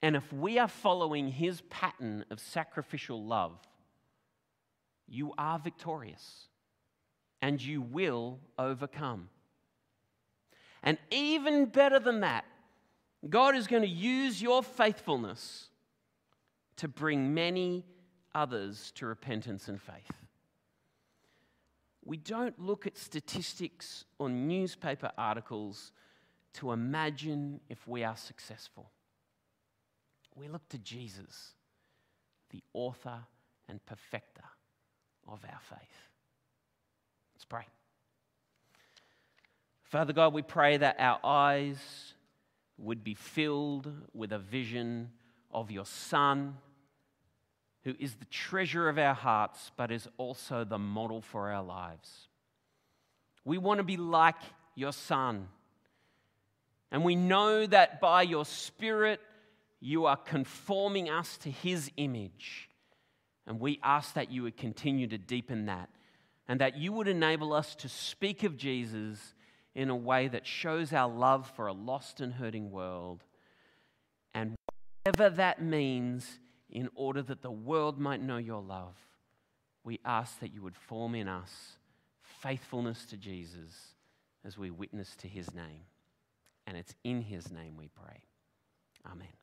and 0.00 0.16
if 0.16 0.32
we 0.32 0.58
are 0.58 0.68
following 0.68 1.28
his 1.28 1.60
pattern 1.62 2.24
of 2.30 2.40
sacrificial 2.40 3.24
love, 3.24 3.52
you 5.08 5.32
are 5.38 5.58
victorious 5.58 6.48
and 7.40 7.62
you 7.62 7.80
will 7.80 8.38
overcome. 8.58 9.28
And 10.82 10.98
even 11.10 11.66
better 11.66 12.00
than 12.00 12.20
that, 12.20 12.44
God 13.28 13.54
is 13.54 13.68
going 13.68 13.82
to 13.82 13.88
use 13.88 14.42
your 14.42 14.62
faithfulness 14.62 15.68
to 16.76 16.88
bring 16.88 17.34
many 17.34 17.84
others 18.34 18.92
to 18.96 19.06
repentance 19.06 19.68
and 19.68 19.80
faith 19.80 20.22
we 22.04 22.16
don't 22.16 22.58
look 22.58 22.86
at 22.86 22.96
statistics 22.96 24.04
or 24.18 24.28
newspaper 24.28 25.10
articles 25.16 25.92
to 26.54 26.72
imagine 26.72 27.60
if 27.68 27.86
we 27.86 28.02
are 28.04 28.16
successful. 28.16 28.90
We 30.34 30.48
look 30.48 30.68
to 30.70 30.78
Jesus, 30.78 31.52
the 32.50 32.62
author 32.72 33.20
and 33.68 33.84
perfecter 33.86 34.42
of 35.28 35.44
our 35.44 35.60
faith. 35.60 36.08
Let's 37.34 37.44
pray. 37.44 37.66
Father 39.84 40.12
God, 40.12 40.32
we 40.32 40.42
pray 40.42 40.78
that 40.78 40.96
our 40.98 41.20
eyes 41.22 42.14
would 42.78 43.04
be 43.04 43.14
filled 43.14 43.92
with 44.12 44.32
a 44.32 44.38
vision 44.38 45.10
of 45.52 45.70
your 45.70 45.86
Son 45.86 46.56
who 47.84 47.94
is 47.98 48.14
the 48.14 48.24
treasure 48.26 48.88
of 48.88 48.98
our 48.98 49.14
hearts, 49.14 49.72
but 49.76 49.90
is 49.90 50.08
also 50.16 50.64
the 50.64 50.78
model 50.78 51.20
for 51.20 51.50
our 51.50 51.62
lives. 51.62 52.28
We 53.44 53.58
want 53.58 53.78
to 53.78 53.84
be 53.84 53.96
like 53.96 54.36
your 54.74 54.92
Son. 54.92 55.48
And 56.90 57.04
we 57.04 57.16
know 57.16 57.66
that 57.66 58.00
by 58.00 58.22
your 58.22 58.44
Spirit, 58.44 59.20
you 59.80 60.06
are 60.06 60.16
conforming 60.16 61.10
us 61.10 61.36
to 61.38 61.50
his 61.50 61.90
image. 61.96 62.68
And 63.46 63.58
we 63.58 63.80
ask 63.82 64.14
that 64.14 64.30
you 64.30 64.44
would 64.44 64.56
continue 64.56 65.08
to 65.08 65.18
deepen 65.18 65.66
that 65.66 65.90
and 66.46 66.60
that 66.60 66.76
you 66.76 66.92
would 66.92 67.08
enable 67.08 67.52
us 67.52 67.74
to 67.76 67.88
speak 67.88 68.44
of 68.44 68.56
Jesus 68.56 69.34
in 69.74 69.90
a 69.90 69.96
way 69.96 70.28
that 70.28 70.46
shows 70.46 70.92
our 70.92 71.08
love 71.08 71.50
for 71.56 71.66
a 71.66 71.72
lost 71.72 72.20
and 72.20 72.34
hurting 72.34 72.70
world. 72.70 73.24
And 74.34 74.54
whatever 75.04 75.34
that 75.36 75.62
means, 75.62 76.38
in 76.70 76.88
order 76.94 77.22
that 77.22 77.42
the 77.42 77.50
world 77.50 77.98
might 77.98 78.22
know 78.22 78.36
your 78.36 78.62
love, 78.62 78.94
we 79.84 79.98
ask 80.04 80.38
that 80.40 80.52
you 80.52 80.62
would 80.62 80.76
form 80.76 81.14
in 81.14 81.28
us 81.28 81.76
faithfulness 82.22 83.04
to 83.06 83.16
Jesus 83.16 83.94
as 84.44 84.56
we 84.56 84.70
witness 84.70 85.14
to 85.16 85.28
his 85.28 85.52
name. 85.54 85.82
And 86.66 86.76
it's 86.76 86.94
in 87.04 87.20
his 87.20 87.50
name 87.50 87.76
we 87.76 87.88
pray. 87.88 88.20
Amen. 89.04 89.41